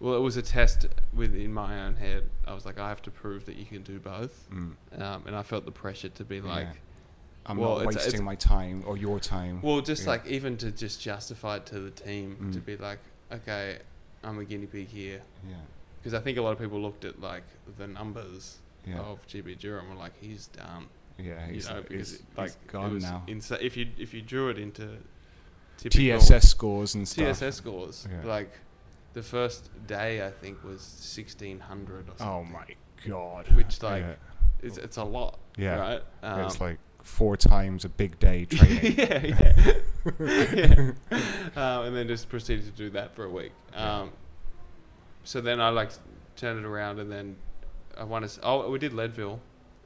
[0.00, 2.28] well, it was a test within my own head.
[2.46, 4.72] I was like, I have to prove that you can do both, Mm.
[5.00, 6.72] um, and I felt the pressure to be like, Yeah.
[7.46, 9.60] I'm well, not it's- wasting it's- my time or your time.
[9.62, 10.10] well, just Yeah.
[10.10, 12.64] like even to just justify it to the team to Mm.
[12.64, 12.98] be like,
[13.32, 13.78] okay,
[14.22, 15.56] I'm a guinea pig here, yeah.
[15.98, 17.44] because I think a lot of people looked at like
[17.78, 18.98] the numbers Yeah.
[19.00, 20.86] of GB Duro and were like, he's done.
[21.18, 21.46] yeah.
[21.46, 23.22] you He's, know, because he's it, like it's- it gone now.
[23.28, 24.98] insa- if you if you drew it into
[25.78, 27.24] TSS scores and stuff.
[27.38, 28.26] TSS scores, Yeah.
[28.28, 28.50] like
[29.14, 32.26] the first day I think was sixteen hundred or something.
[32.28, 32.66] Oh my
[33.08, 33.48] god.
[33.56, 34.14] Which, like, yeah.
[34.62, 35.76] it's, it's a lot, Yeah.
[35.76, 36.02] right?
[36.22, 38.94] Um, it's like four times a big day training.
[38.98, 39.72] yeah, yeah,
[40.54, 40.90] yeah.
[41.56, 43.52] Um, and then just proceeded to do that for a week.
[43.74, 44.10] Um,
[45.22, 45.90] so then I like
[46.36, 47.36] turned it around, and then
[47.96, 48.40] I want to.
[48.42, 49.40] Oh, we did Leadville,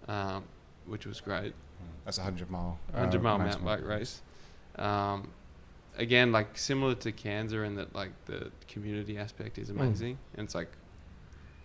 [0.09, 0.45] um,
[0.87, 1.55] which was great.
[2.05, 2.79] That's a hundred mile.
[2.95, 4.23] uh, 100 mile mountain bike race.
[4.77, 5.29] Um,
[5.99, 9.81] again, like similar to Kansas in that like the community aspect is Mm.
[9.81, 10.71] amazing, and it's like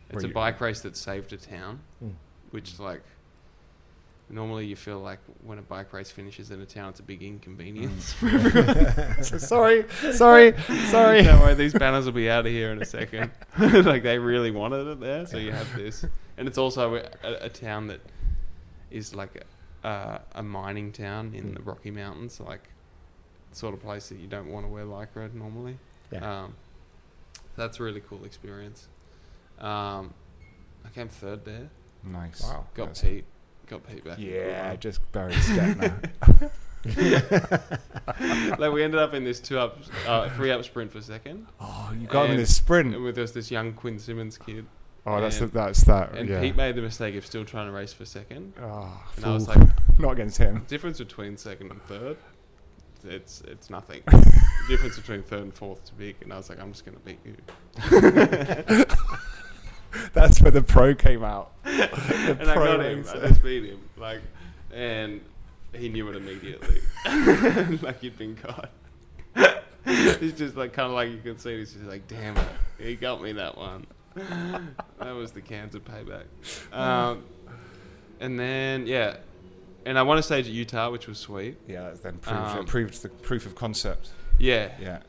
[0.09, 2.13] it's Were a bike race that saved a town, Mm.
[2.51, 3.01] which like
[4.29, 7.21] normally you feel like when a bike race finishes in a town, it's a big
[7.21, 8.13] inconvenience.
[8.13, 8.27] for
[9.23, 10.55] So sorry, sorry,
[10.88, 11.23] sorry.
[11.23, 13.31] Don't worry, these banners will be out of here in a second.
[13.59, 16.05] like they really wanted it there, so you have this,
[16.38, 17.99] and it's also a, a, town that
[18.91, 19.43] is like
[19.84, 21.55] a, a mining town in Mm.
[21.57, 22.69] the Rocky Mountains, like
[23.56, 25.78] sort of place that you don't want to wear lycra normally.
[26.12, 26.43] Yeah.
[26.43, 26.56] Um,
[27.56, 28.88] that's a really cool experience.
[29.60, 30.14] Um,
[30.86, 31.70] I came third there.
[32.04, 32.41] Nice.
[32.43, 32.66] Wow.
[32.74, 33.26] Got That's- Pete.
[33.68, 34.18] Got Pete back.
[34.20, 34.82] Yeah, Goodwood.
[34.82, 36.49] just buried step now.
[38.60, 41.91] like we ended up in this two up, uh, three up sprint for second, Oh,
[41.97, 42.93] you got him in And- this sprint.
[42.95, 44.66] and with us this young Quinn Simmons kid.
[45.06, 46.14] Oh, that's the, that's that.
[46.16, 46.39] And yeah.
[46.41, 48.54] Pete made the mistake of still trying to race for second.
[48.62, 49.66] Oh, And I was like,
[49.99, 50.64] not against him.
[50.68, 52.18] difference between second and third,
[53.06, 54.01] it's it's nothing.
[54.08, 56.16] the difference between third and fourth is big.
[56.22, 57.36] And I was like, I'm just going to beat you.
[60.14, 61.51] That's where the pro came out.
[61.66, 63.06] and I got him.
[63.08, 63.82] I just beat him.
[63.97, 64.22] Like,
[64.74, 65.22] and
[65.74, 66.82] he knew it immediately.
[67.82, 68.72] like he'd been caught.
[69.86, 71.60] he's just like kind of like you can see.
[71.60, 72.47] He's just like, damn it,
[72.80, 73.86] he got me that one.
[74.16, 76.26] that was the Kansas payback.
[76.76, 77.24] Um,
[78.20, 79.18] and then yeah,
[79.86, 81.57] and I want to stage at Utah, which was sweet.
[81.67, 84.11] Yeah, then proved, Um, proved the proof of concept.
[84.39, 85.01] Yeah, Yeah.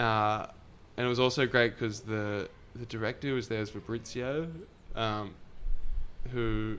[0.00, 0.50] uh,
[0.96, 4.48] and it was also great because the the director who was there was Fabrizio,
[4.94, 5.34] um,
[6.32, 6.78] who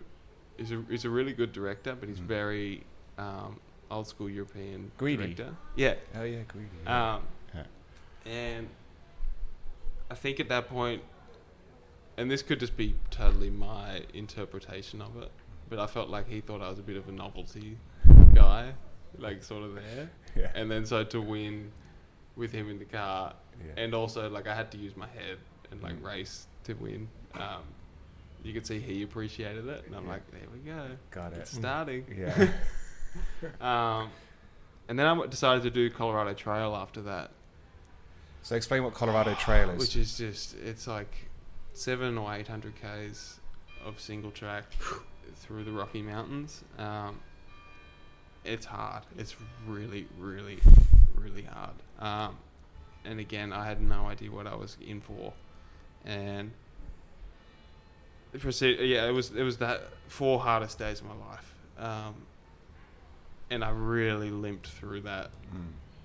[0.57, 2.23] is a is a really good director, but he's Mhm.
[2.27, 2.83] very
[3.17, 3.59] um,
[3.91, 5.17] old school European Guidi.
[5.17, 5.55] director.
[5.75, 6.67] Yeah, Oh yeah, Guidi.
[6.85, 7.15] yeah.
[7.15, 7.23] um,
[7.53, 7.63] Yeah.
[8.31, 8.69] and
[10.09, 11.01] I think at that point,
[12.17, 15.31] and this could just be totally my interpretation of it,
[15.69, 17.77] but I felt like he thought I was a bit of a novelty
[18.33, 18.73] guy,
[19.17, 20.51] like sort of there, yeah.
[20.55, 21.71] and then so to win
[22.35, 23.83] with him in the car yeah.
[23.83, 25.37] and also like I had to use my head
[25.71, 26.05] and like Mm.
[26.05, 27.07] race to win.
[27.33, 27.63] Um,
[28.43, 30.11] you could see he appreciated it, and I'm Yeah.
[30.11, 31.39] like, there we go, Got it.
[31.39, 32.05] it's starting.
[32.17, 32.51] Yeah.
[33.59, 34.09] Um,
[34.87, 37.31] and then I decided to do Colorado Trail after that,
[38.43, 39.79] so explain what Colorado Trail is.
[39.79, 41.11] which is just it's like
[41.73, 43.39] seven or eight hundred k's
[43.83, 44.65] of single track
[45.35, 46.63] through the Rocky Mountains.
[46.77, 47.19] Um,
[48.45, 49.03] it's hard.
[49.17, 49.35] It's
[49.67, 50.59] really, really,
[51.15, 51.75] really hard.
[51.99, 52.37] Um,
[53.05, 55.33] and again, I had no idea what I was in for,
[56.05, 56.51] and
[58.39, 58.79] proceed.
[58.81, 62.15] Yeah, it was it was that four hardest days of my life, um,
[63.49, 65.31] and I really limped through that.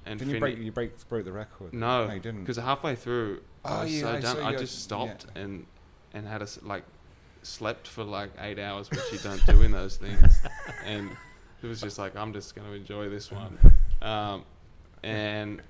[0.07, 0.59] And Didn't you break?
[0.59, 1.73] You break broke the record.
[1.73, 2.41] no, no, you didn't.
[2.41, 4.43] because halfway through, Oh, I was yeah, so I done.
[4.43, 5.43] I just stopped yeah.
[5.43, 5.67] and
[6.13, 6.85] and had a like
[7.45, 10.41] slept for like eight hours, which you don't do in those things,
[10.85, 11.11] and
[11.63, 13.59] it was just like I'm just gonna enjoy this one,
[14.03, 14.45] um,
[15.03, 15.63] and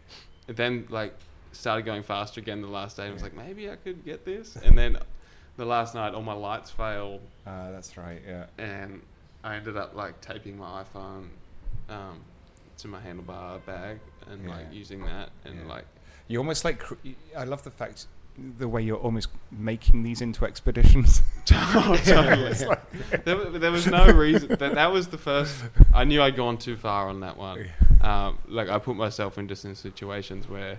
[0.46, 1.14] then like
[1.52, 3.04] started going faster again the last day.
[3.04, 4.96] and was like maybe I could get this, and then
[5.56, 8.20] the last night all my lights failed, Ah, that's right.
[8.26, 8.46] Yeah.
[8.58, 9.02] and
[9.44, 11.28] I ended up like taping my iPhone
[11.90, 12.20] um,
[12.78, 13.98] to my handlebar bag
[14.30, 15.66] and like using that and Yeah.
[15.74, 15.84] like
[16.28, 16.78] You almost like.
[16.78, 16.94] cr-
[17.36, 18.06] I love the fact,
[18.58, 21.22] the way you're almost making these into expeditions.
[21.52, 22.46] oh, totally.
[22.50, 22.80] It's like-
[23.24, 25.54] there, there was no reason that that was the first.
[25.92, 27.66] I knew I'd gone too far on that one.
[28.00, 30.78] Um, like I put myself into some situations where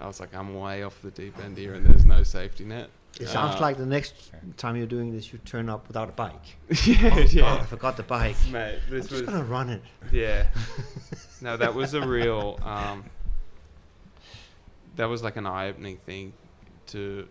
[0.00, 2.88] I was like, I'm way off the deep end here, and there's no safety net.
[3.20, 4.14] It sounds Uh, like the next
[4.56, 6.56] time you're doing this, you turn up without a bike.
[6.86, 8.36] yeah, oh, yeah, God, I forgot the bike.
[8.50, 8.78] mate.
[8.86, 9.82] I'm This just gonna run it.
[10.12, 10.46] yeah.
[11.42, 12.58] No, that was a real.
[12.62, 13.04] Um,
[14.96, 16.32] that was like an eye-opening thing.
[16.90, 17.28] To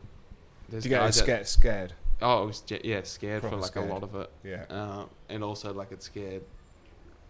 [0.70, 1.48] there's you get scared?
[1.48, 1.94] Scared.
[2.22, 3.90] Oh, I was yeah scared for like scared.
[3.90, 4.30] a lot of it.
[4.44, 4.66] Yeah.
[4.70, 6.44] uh, and also like it scared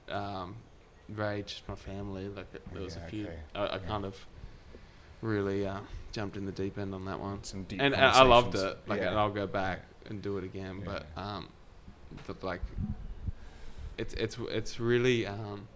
[0.09, 0.55] um,
[1.09, 2.27] rage my family.
[2.27, 3.25] Like it, there was Yeah, a few.
[3.25, 3.39] okay.
[3.55, 3.77] I, I Yeah.
[3.87, 4.25] kind of
[5.21, 5.79] really uh,
[6.11, 7.81] jumped in the deep end on that one, Some deep.
[7.81, 8.77] and, and I loved it.
[8.87, 9.09] Like, Yeah.
[9.09, 10.81] and I'll go back and do it again.
[10.83, 11.49] But um,
[12.25, 12.61] but like,
[13.97, 15.67] it's it's it's really um,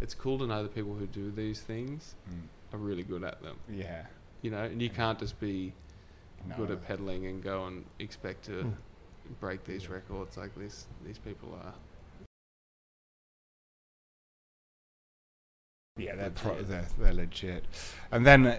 [0.00, 2.74] it's cool to know the people who do these things Mm.
[2.74, 3.56] are really good at them.
[3.68, 4.06] Yeah.
[4.42, 5.72] You know, and you can't just be
[6.46, 6.56] No.
[6.56, 8.74] good at pedaling and go and expect to Mm.
[9.40, 9.92] break these Yeah.
[9.94, 10.86] records like this.
[11.04, 11.74] These people are.
[15.96, 17.64] Yeah, they're pro- they're they're legit.
[18.12, 18.58] And then uh,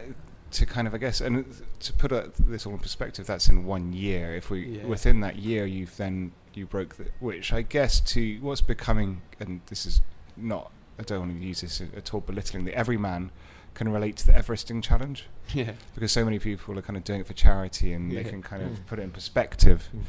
[0.52, 1.46] to kind of, I guess, and
[1.80, 4.36] to put uh this all in perspective, that's in one year.
[4.36, 4.86] If we Yeah.
[4.86, 9.62] within that year, you've then you broke the, which I guess to what's becoming, and
[9.68, 10.02] this is
[10.36, 12.66] not, I don't want to use this at all belittling.
[12.66, 13.30] The everyman
[13.78, 15.74] can relate to the Everesting challenge Yeah.
[15.94, 18.64] because so many people are kind of doing it for charity and they can kind
[18.64, 18.86] of Mm.
[18.88, 19.88] put it in perspective.
[19.96, 20.02] Mm.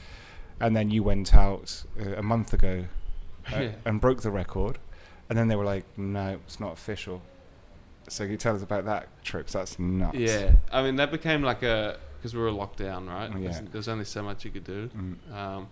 [0.61, 2.87] And then you went out uh, a month ago
[3.53, 3.73] uh, Yeah.
[3.85, 4.79] and broke the record,
[5.29, 7.21] and then they were like, "No, it's not official."
[8.09, 9.47] So can you tell us about that trip?
[9.49, 10.17] That's nuts.
[10.19, 13.31] Yeah, I mean that became like a because we were locked down, right?
[13.33, 13.51] Oh, yeah.
[13.53, 15.17] There's, there's only so much you could do, Mm.
[15.35, 15.69] um,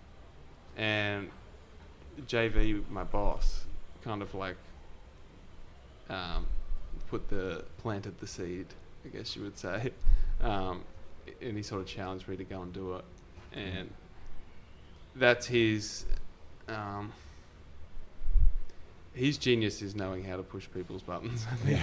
[0.77, 1.29] and
[2.27, 3.65] JV, my boss,
[4.03, 4.55] kind of like
[6.09, 6.45] um,
[7.09, 8.67] put the planted the seed,
[9.05, 9.91] I guess you would say,
[10.41, 10.83] um,
[11.41, 13.05] and he sort of challenged me to go and do it,
[13.53, 13.89] and
[15.15, 16.05] that's his.
[16.67, 17.11] Um,
[19.13, 21.45] his genius is knowing how to push people's buttons.
[21.51, 21.79] I think.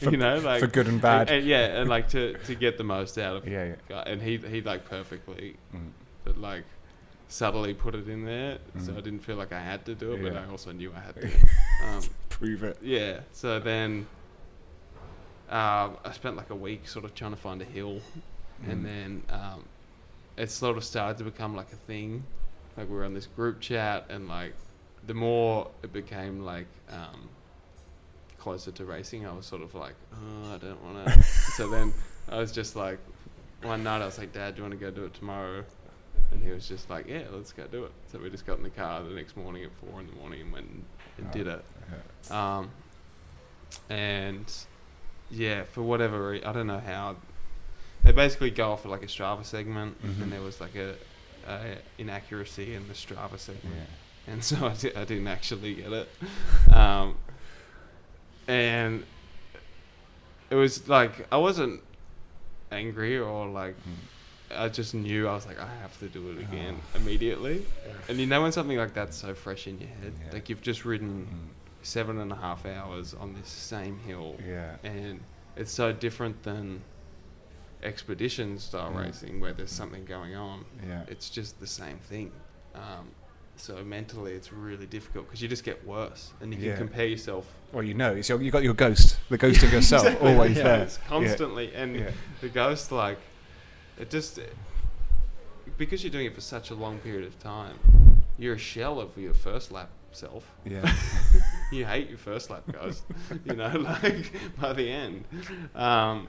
[0.00, 0.10] Yeah.
[0.10, 1.28] you know, like For good and bad.
[1.28, 3.74] and, and yeah, and like to, to get the most out of yeah.
[3.88, 4.02] yeah.
[4.06, 5.90] and he he like perfectly, Mm.
[6.24, 6.64] but like
[7.28, 8.98] subtly put it in there, so Mm.
[8.98, 11.14] I didn't feel like I had to do it, but I also knew I had
[11.16, 11.26] to.
[11.88, 12.78] um, Prove it.
[12.82, 14.06] yeah, so then
[15.50, 18.00] um, I spent like a week sort of trying to find a hill,
[18.66, 18.84] and Mm.
[18.84, 19.64] then um,
[20.36, 22.24] it sort of started to become like a thing.
[22.76, 24.54] Like we were on this group chat, and like
[25.06, 27.28] the more it became like um,
[28.38, 31.22] closer to racing, I was sort of like, oh, I don't want to.
[31.56, 31.92] so then
[32.28, 32.98] I was just like,
[33.62, 35.64] one night I was like, Dad, do you want to go do it tomorrow?
[36.32, 37.92] And he was just like, Yeah, let's go do it.
[38.10, 40.40] So we just got in the car the next morning at four in the morning
[40.40, 40.84] and went and,
[41.18, 41.64] and did it.
[42.32, 42.70] Um,
[43.90, 44.52] and
[45.34, 47.16] yeah, for whatever re- I don't know how
[48.02, 50.22] they basically go off of like a Strava segment, Mhm.
[50.22, 50.94] and there was like a,
[51.48, 53.74] a inaccuracy in the Strava segment,
[54.26, 54.32] Yeah.
[54.32, 56.08] and so I, di- I didn't actually get it.
[56.74, 57.16] Um,
[58.46, 59.04] and
[60.50, 61.80] it was like I wasn't
[62.70, 64.56] angry or like Mm.
[64.56, 66.98] I just knew I was like I have to do it again Oh.
[66.98, 67.64] immediately.
[68.08, 70.32] And you know when something like that's so fresh in your head, Yeah.
[70.34, 71.63] like you've just ridden Mm.
[71.84, 74.76] Seven and a half hours on this same hill, Yeah.
[74.82, 75.20] and
[75.56, 76.82] it's so different than
[77.82, 79.04] expedition style Mm.
[79.06, 80.64] racing where there's something going on.
[80.86, 81.02] Yeah.
[81.08, 82.32] It's just the same thing.
[82.74, 83.08] Um,
[83.56, 86.76] so mentally, it's really difficult because you just get worse, and you can Yeah.
[86.76, 90.04] compare yourself Well, you know, it's your, you got your ghost, the ghost of yourself,
[90.06, 90.32] Exactly.
[90.32, 90.82] always Yeah, there.
[90.84, 92.10] it's constantly, and Yeah.
[92.40, 93.18] the ghost like
[93.98, 94.38] it just
[95.76, 97.78] because you're doing it for such a long period of time,
[98.38, 100.50] you're a shell of your first lap self.
[100.64, 100.82] Yeah.
[101.72, 103.02] you hate your first lap guys.
[103.44, 103.68] you know,
[104.02, 105.24] like by the end.
[105.74, 106.28] Um,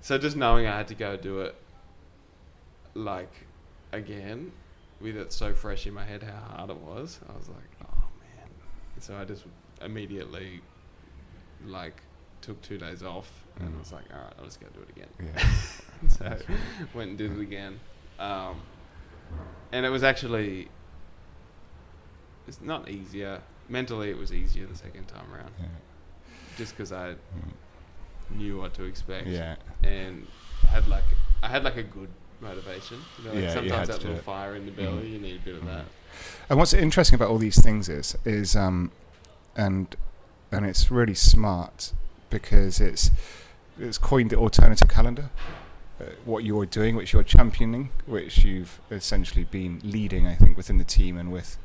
[0.00, 1.54] so just knowing I had to go do it,
[2.94, 3.32] like
[3.92, 4.52] again,
[5.00, 8.02] with it so fresh in my head how hard it was, I was like, oh
[8.20, 8.48] man,
[9.00, 9.44] so I just
[9.80, 10.60] immediately
[11.66, 12.02] like
[12.40, 13.30] took two days off
[13.60, 13.78] and Mm.
[13.78, 15.08] was like, all right, I'll just go do it again.
[15.36, 15.50] Yeah.
[16.08, 16.36] so
[16.94, 17.78] went and did it again,
[18.18, 18.60] um,
[19.72, 20.68] and it was actually
[22.48, 23.40] it's not easier.
[23.72, 25.66] Mentally, it was easier the second time around, Yeah.
[26.58, 28.36] just because I Mm.
[28.36, 29.56] knew what to expect Yeah.
[29.82, 30.26] and
[30.68, 31.04] had like
[31.42, 32.10] I had like a good
[32.40, 32.98] motivation.
[33.18, 34.24] You know, like Yeah, sometimes that little it.
[34.24, 35.12] fire in the belly, Mm.
[35.12, 35.66] you need a bit of Mm.
[35.74, 35.84] that.
[36.50, 38.92] And what's interesting about all these things is is um,
[39.56, 39.96] and
[40.52, 41.94] and it's really smart
[42.28, 43.10] because it's
[43.80, 45.30] it's coined the alternative calendar.
[45.98, 50.76] Uh, what you're doing, which you're championing, which you've essentially been leading, I think, within
[50.76, 51.56] the team and with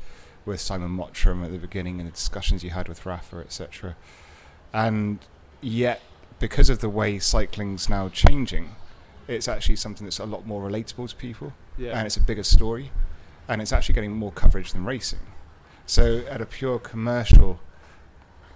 [0.47, 3.95] with Simon Mottram at the beginning and the discussions you had with Rapha, etc.
[4.73, 5.19] And
[5.61, 6.01] yet,
[6.39, 8.75] because of the way cycling's now changing,
[9.27, 11.97] it's actually something that's a lot more relatable to people Yeah.
[11.97, 12.91] and it's a bigger story,
[13.47, 15.19] and it's actually getting more coverage than racing.
[15.85, 17.59] So, at a pure commercial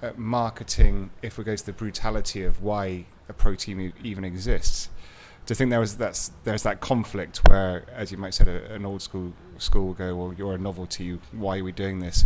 [0.02, 4.90] uh, marketing, if we go to the brutality of why a pro team even exists,
[5.52, 8.86] to think there was that's there's that conflict where, as you might say, a, an
[8.86, 11.20] old school school will go, well, you're a novelty.
[11.34, 12.26] Why are we doing this?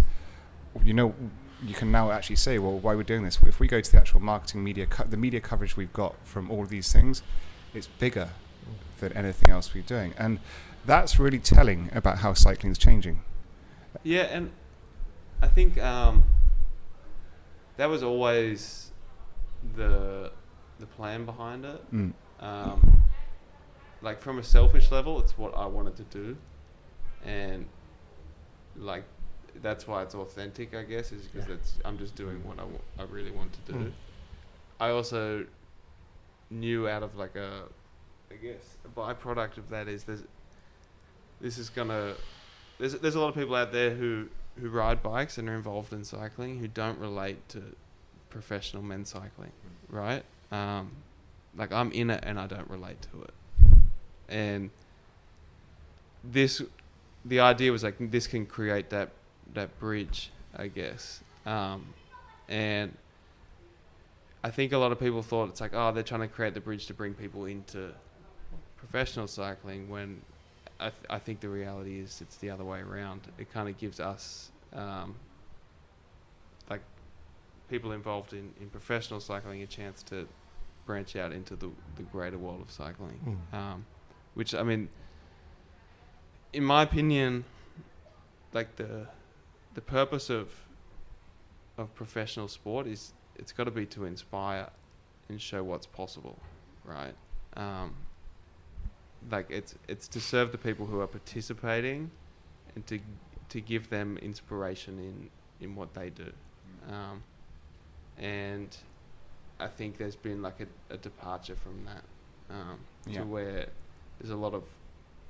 [0.84, 1.16] You know,
[1.64, 3.40] you can now actually say, well, why are we doing this?
[3.42, 6.52] If we go to the actual marketing media, co- the media coverage we've got from
[6.52, 7.24] all of these things,
[7.74, 8.30] it's bigger
[9.00, 10.38] than anything else we're doing, and
[10.86, 13.24] that's really telling about how cycling is changing.
[14.04, 14.52] Yeah, and
[15.42, 16.26] I think um,
[17.78, 18.92] that was always
[19.76, 20.32] the
[20.78, 21.92] the plan behind it.
[21.92, 22.14] Mm.
[22.40, 23.02] Um,
[24.06, 26.38] like from a selfish level, it's what I wanted to do,
[27.26, 27.66] and
[28.78, 29.04] like
[29.62, 31.48] that's why it's authentic, I guess, is because
[31.78, 31.88] Yeah.
[31.88, 33.78] I'm just doing what I, w- I really want to do.
[33.80, 33.92] Mm.
[34.80, 35.46] I also
[36.50, 37.64] knew out of like a,
[38.32, 40.24] I guess, a byproduct of that is there's,
[41.42, 42.16] this is gonna,
[42.80, 44.28] there's there's a lot of people out there who
[44.60, 47.62] who ride bikes and are involved in cycling who don't relate to
[48.30, 49.52] professional men's cycling,
[49.90, 50.24] right?
[50.52, 50.92] Um,
[51.56, 53.34] like I'm in it and I don't relate to it,
[54.30, 54.70] and
[56.24, 56.62] this,
[57.24, 59.12] the idea was like this can create that
[59.54, 61.86] that bridge, I guess, um,
[62.48, 62.96] and
[64.44, 66.60] I think a lot of people thought it's like, oh, they're trying to create the
[66.60, 67.92] bridge to bring people into
[68.78, 69.90] professional cycling.
[69.90, 70.22] When
[70.80, 73.22] I, th- I think the reality is it's the other way around.
[73.40, 75.16] It kind of gives us, um,
[76.70, 76.82] like,
[77.72, 80.28] people involved in, in professional cycling a chance to
[80.86, 83.40] branch out into the, the greater world of cycling.
[83.52, 83.58] Mm.
[83.58, 83.86] Um,
[84.36, 84.90] which, I mean,
[86.54, 87.44] in my opinion,
[88.54, 89.08] like, the,
[89.74, 90.50] the purpose of,
[91.78, 94.70] of professional sport is it's got to be to inspire
[95.28, 96.38] and show what's possible,
[96.86, 97.14] right?
[97.58, 97.96] Um,
[99.32, 102.12] like it's it's to serve the people who are participating,
[102.76, 103.00] and to
[103.50, 105.30] to give them inspiration in
[105.66, 106.32] in what they do,
[106.90, 107.24] um,
[108.18, 108.78] and
[109.60, 112.04] I think there's been like a, a departure from that
[112.56, 113.22] um, Yeah.
[113.22, 113.68] to where
[114.20, 114.64] there's a lot of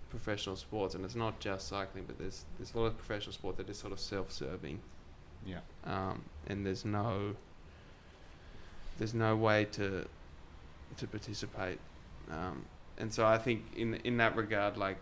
[0.10, 3.58] professional sports, and it's not just cycling, but there's there's a lot of professional sport
[3.58, 4.80] that is sort of self-serving
[5.46, 5.60] Yeah.
[5.86, 7.36] um, and there's no
[8.98, 10.08] there's no way to
[10.98, 11.80] to participate
[12.32, 12.66] um,
[12.98, 14.98] and so I think in in that regard like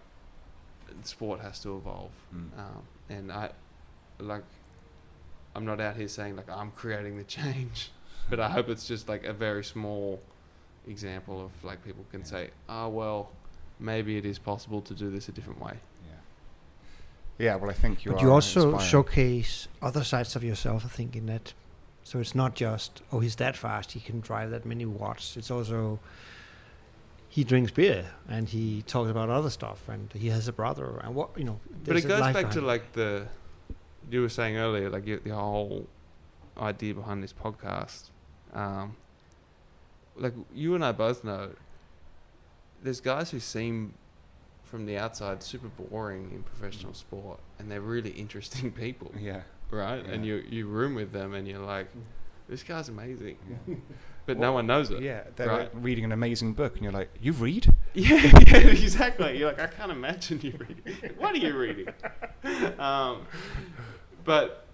[1.04, 2.58] sport has to evolve Mm.
[2.58, 3.52] um, and I
[4.20, 4.44] like
[5.56, 7.92] I'm not out here saying like I'm creating the change
[8.30, 10.20] but I hope it's just like a very small
[10.88, 12.26] example of like people can Yeah.
[12.26, 13.30] say oh well
[13.84, 15.76] maybe it is possible to do this a different way
[16.10, 17.46] Yeah.
[17.46, 17.56] Yeah.
[17.60, 18.90] Well, I think you but are you also inspiring.
[18.92, 20.86] showcase other sides of yourself.
[20.86, 21.54] I think in that,
[22.04, 25.36] so it's not just oh he's that fast, he can drive that many watts.
[25.38, 26.00] It's also
[27.36, 31.16] he drinks beer and he talks about other stuff and he has a brother and
[31.16, 31.60] what you know.
[31.86, 33.28] But it goes life back to like the
[34.12, 35.88] you were saying earlier, like y- the whole
[36.58, 38.12] idea behind this podcast.
[38.54, 38.96] Um,
[40.16, 41.50] like you and I both know,
[42.84, 43.94] there's guys who seem
[44.64, 49.42] from the outside super boring in professional sport, and they're really interesting people, Yeah.
[49.72, 50.06] right?
[50.06, 51.88] And you you room with them, and you're like,
[52.50, 53.76] this guy's amazing, Yeah.
[54.26, 55.02] but no one knows it.
[55.02, 55.24] Yeah.
[55.36, 55.60] They're right?
[55.62, 57.68] like reading an amazing book, and you're like, you read?
[57.96, 58.16] Yeah,
[58.48, 59.38] yeah, exactly.
[59.38, 61.16] You're like, I can't imagine you reading.
[61.20, 61.88] what are you reading?
[62.80, 63.28] Um,
[64.26, 64.66] but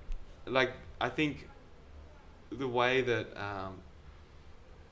[0.48, 1.50] like, I think
[2.50, 3.76] the way that um,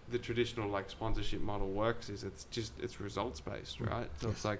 [0.09, 3.89] the traditional like sponsorship model works is it's just it's results based, Mm.
[3.89, 4.09] right?
[4.21, 4.59] So it's like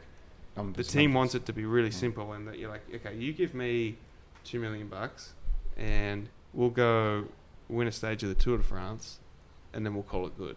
[0.56, 1.16] the team numbers.
[1.16, 1.94] wants it to be really Mm.
[1.94, 3.98] simple, and that you're like, okay, you give me
[4.44, 5.34] two million bucks,
[5.78, 7.26] and we'll go
[7.70, 9.20] win a stage of the Tour de France,
[9.74, 10.56] and then we'll call it good.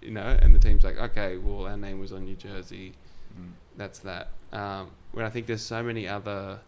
[0.00, 2.92] You know, and the team's like, okay, well, our name was on your jersey,
[3.38, 3.52] Mm.
[3.76, 4.28] that's that.
[4.52, 6.60] Um, when I think there's so many other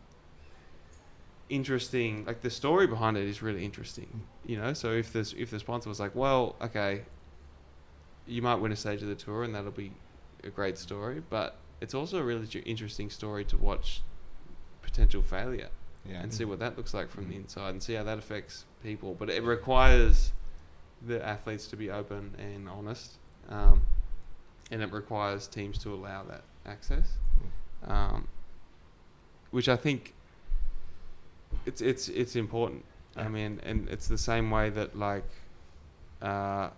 [1.49, 2.25] interesting.
[2.25, 4.23] Like the story behind it is really interesting.
[4.47, 7.03] You know, so if this if the sponsor was like, well, okay,
[8.27, 9.93] you might win a stage of the tour and that'll be
[10.43, 14.03] a great story, but it's also a really interesting story to watch
[14.83, 15.69] potential failure
[16.07, 16.21] Yeah.
[16.23, 17.43] and see what that looks like from the Mm.
[17.43, 19.15] inside and see how that affects people.
[19.15, 20.33] But it requires
[21.07, 23.19] the athletes to be open and honest,
[23.49, 23.83] um,
[24.71, 27.19] and it requires teams to allow that access,
[27.85, 28.29] um,
[29.51, 30.15] which I think
[31.67, 32.85] it's it's it's important.
[33.17, 35.25] I mean, and it's the same way that like
[36.23, 36.71] uh,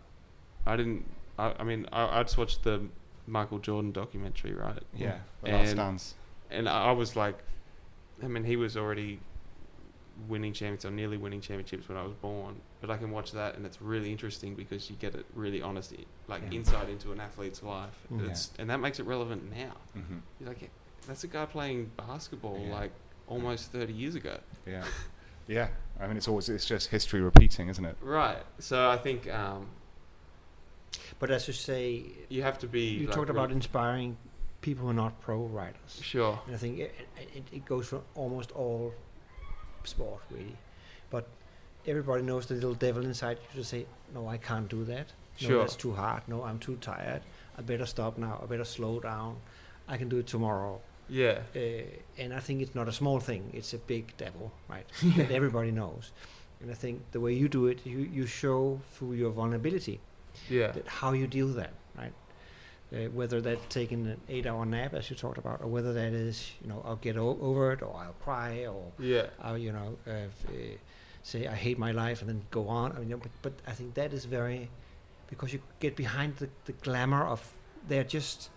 [0.66, 1.04] I didn't.
[1.38, 2.82] I, I mean, I, I just watched the
[3.26, 4.82] Michael Jordan documentary, right?
[4.94, 5.18] Yeah.
[5.42, 6.14] The last And- dance.
[6.50, 7.38] and I was like,
[8.22, 9.20] I mean, he was already
[10.28, 12.56] winning championships or nearly winning championships when I was born.
[12.80, 15.92] But I can watch that, and it's really interesting because you get it really honest,
[16.28, 16.56] like Yeah.
[16.58, 17.98] insight into an athlete's life.
[18.10, 18.30] Yeah.
[18.30, 19.72] It's, and that makes it relevant now.
[19.92, 20.70] hmm You're like,
[21.06, 22.72] that's a guy playing basketball Yeah.
[22.74, 22.92] like
[23.28, 24.38] almost 30 years ago.
[24.66, 24.84] Yeah.
[25.46, 25.68] yeah.
[26.00, 27.96] I mean, it's always it's just history repeating, isn't it?
[28.00, 28.42] Right.
[28.58, 29.68] So I think um,
[31.18, 32.82] But as you say, you have to be.
[32.82, 34.16] you like, talked about inspiring
[34.60, 36.00] people who are not pro riders.
[36.02, 36.38] Sure.
[36.46, 36.94] And I think it,
[37.34, 38.92] it, it goes for almost all
[39.84, 40.56] sport, really.
[41.10, 41.26] But
[41.86, 45.06] everybody knows the little devil inside you to say, no, I can't do that.
[45.40, 45.58] No, Sure.
[45.60, 46.22] that's too hard.
[46.26, 47.22] No, I'm too tired.
[47.58, 48.40] I better stop now.
[48.42, 49.36] I better slow down.
[49.88, 50.80] I can do it tomorrow.
[51.08, 51.38] Yeah.
[51.54, 51.58] Uh,
[52.18, 53.50] and I think it's not a small thing.
[53.52, 54.86] It's a big devil, right?
[55.16, 56.12] that everybody knows.
[56.60, 60.00] And I think the way you do it, you, you show through your vulnerability
[60.48, 60.72] Yeah.
[60.72, 62.12] that how you deal with that, right?
[62.92, 66.52] Uh, whether that's taking an eight-hour nap, as you talked about, or whether that is,
[66.62, 69.26] you know, I'll get o- over it, or I'll cry, or Yeah.
[69.42, 70.52] I'll, you know, uh, f- uh,
[71.22, 72.92] say I hate my life and then go on.
[72.92, 74.70] I mean, but, but I think that is very
[75.28, 77.52] because you get behind the, the glamour of
[77.88, 78.48] they're just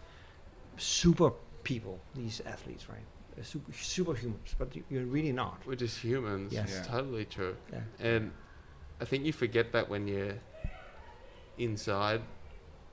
[0.77, 1.31] super
[1.63, 3.05] people, these athletes, right?
[3.35, 5.61] They're super superhumans, but you, you're really not.
[5.65, 6.51] We're just humans.
[6.53, 6.69] Yes.
[6.77, 6.93] It's Yeah.
[6.95, 7.55] totally true.
[7.71, 7.81] Yeah.
[7.99, 8.31] And
[9.01, 10.35] I think you forget that when you're
[11.57, 12.21] inside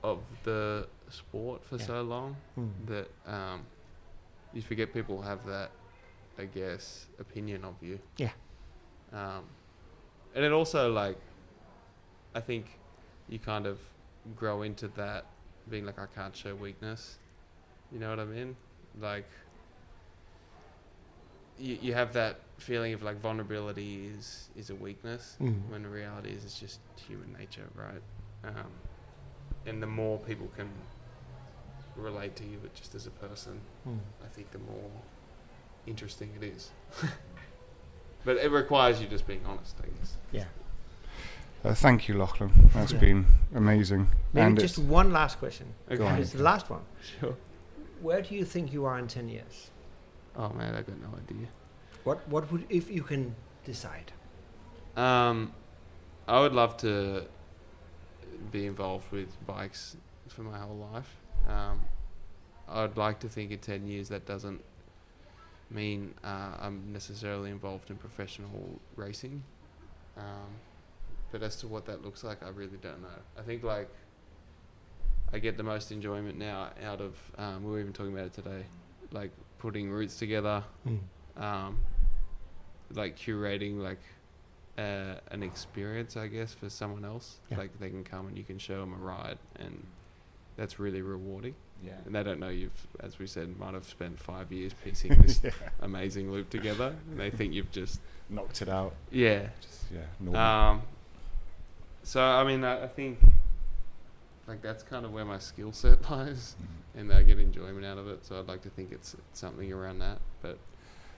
[0.03, 1.85] of the sport for Yeah.
[1.85, 2.71] so long Mm.
[2.87, 3.65] that um,
[4.53, 5.71] you forget people have that,
[6.37, 7.99] I guess, opinion of you.
[8.17, 8.31] Yeah.
[9.11, 9.45] Um,
[10.35, 11.17] and it also like,
[12.35, 12.79] I think
[13.29, 13.79] you kind of
[14.35, 15.25] grow into that
[15.69, 17.17] being like I can't show weakness.
[17.91, 18.55] You know what I mean?
[18.99, 19.29] Like
[21.59, 25.69] you, you have that feeling of like vulnerability is is a weakness Mm.
[25.69, 28.01] when the reality is it's just human nature, right?
[28.43, 28.71] Um,
[29.65, 30.69] and the more people can
[31.95, 33.99] relate to you but just as a person, Mm.
[34.23, 34.89] I think the more
[35.85, 36.71] interesting it is.
[38.25, 40.17] but it requires you just being honest, I guess.
[40.31, 40.45] Yeah.
[41.63, 42.51] Uh, thank you, Lachlan.
[42.73, 42.99] That's Yeah.
[42.99, 43.25] been
[43.55, 44.07] amazing.
[44.33, 45.73] Maybe and just one last question.
[45.95, 46.19] Go on.
[46.19, 46.81] It's the last one.
[47.19, 47.35] Sure.
[48.01, 49.71] Where do you think you are in ten years?
[50.35, 51.47] Oh man, I got no idea.
[52.03, 53.35] What What would if you can
[53.65, 54.11] decide?
[54.95, 55.53] Um,
[56.27, 57.27] I would love to
[58.51, 59.95] be involved with bikes
[60.27, 61.15] for my whole life.
[61.47, 61.81] Um,
[62.67, 64.61] I'd like to think in 10 years that doesn't
[65.69, 69.43] mean uh, I'm necessarily involved in professional racing.
[70.17, 70.49] Um,
[71.31, 73.19] but as to what that looks like, I really don't know.
[73.37, 73.89] I think like
[75.33, 78.33] I get the most enjoyment now out of, um, we were even talking about it
[78.33, 78.63] today,
[79.11, 80.63] like putting routes together,
[81.35, 81.79] um,
[82.93, 83.99] like curating like
[84.77, 87.39] uh, an experience, I guess, for someone else.
[87.51, 87.57] Yeah.
[87.57, 89.85] Like they can come and you can show them a ride, and
[90.55, 91.55] that's really rewarding.
[91.83, 91.93] Yeah.
[92.05, 95.41] And they don't know you've, as we said, might have spent five years piecing this
[95.43, 95.51] yeah.
[95.81, 97.99] amazing loop together, and they think you've just
[98.29, 98.93] Knocked it out.
[99.11, 99.47] yeah.
[99.61, 99.99] Just, yeah.
[100.19, 100.41] Normal.
[100.41, 100.81] Um,
[102.03, 103.19] so I mean, I, I think
[104.47, 106.99] like that's kind of where my skill set lies, Mhm.
[107.01, 108.25] and I get enjoyment out of it.
[108.25, 110.57] So I'd like to think it's, something around that, but.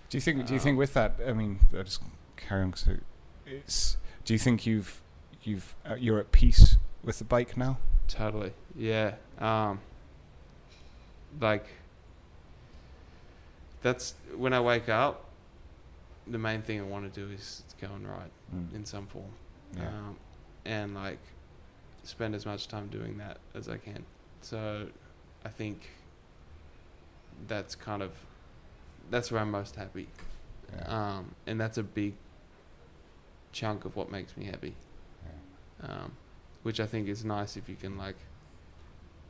[0.10, 0.46] Do you think?
[0.48, 1.20] Do you Um, think with that?
[1.26, 2.02] I mean, I just
[2.36, 2.74] carry on.
[2.74, 2.98] So,
[3.46, 3.98] it's.
[4.26, 5.02] Do you think you've
[5.44, 7.78] you've uh, you're at peace with the bike now?
[8.08, 8.54] Totally.
[8.76, 9.16] Yeah.
[9.38, 9.80] Um
[11.40, 11.66] like
[13.82, 15.26] that's when I wake up
[16.28, 18.74] the main thing I want to do is go and ride Mm.
[18.76, 19.32] in some form.
[19.78, 19.88] Yeah.
[19.88, 20.18] Um
[20.66, 21.20] and like
[22.10, 24.04] spend as much time doing that as I can.
[24.42, 24.88] So
[25.46, 25.90] I think
[27.48, 28.12] that's kind of
[29.10, 30.08] that's where I'm most happy.
[30.76, 30.86] yeah.
[31.18, 32.14] Um and that's a big
[33.52, 34.76] chunk of what makes me happy
[35.26, 35.90] yeah.
[36.04, 36.12] um,
[36.62, 38.16] which I think is nice if you can like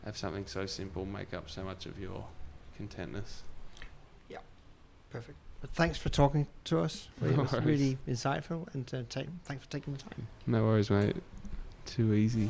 [0.03, 2.25] have something so simple make up so much of your
[2.77, 3.43] contentness.
[4.29, 4.39] Yeah.
[5.09, 5.37] Perfect.
[5.61, 7.09] But thanks for talking to us.
[7.23, 7.65] It was worries.
[7.65, 10.27] really insightful, and uh, ta- thanks for taking the time.
[10.47, 11.17] No worries, mate.
[11.85, 12.49] Too easy.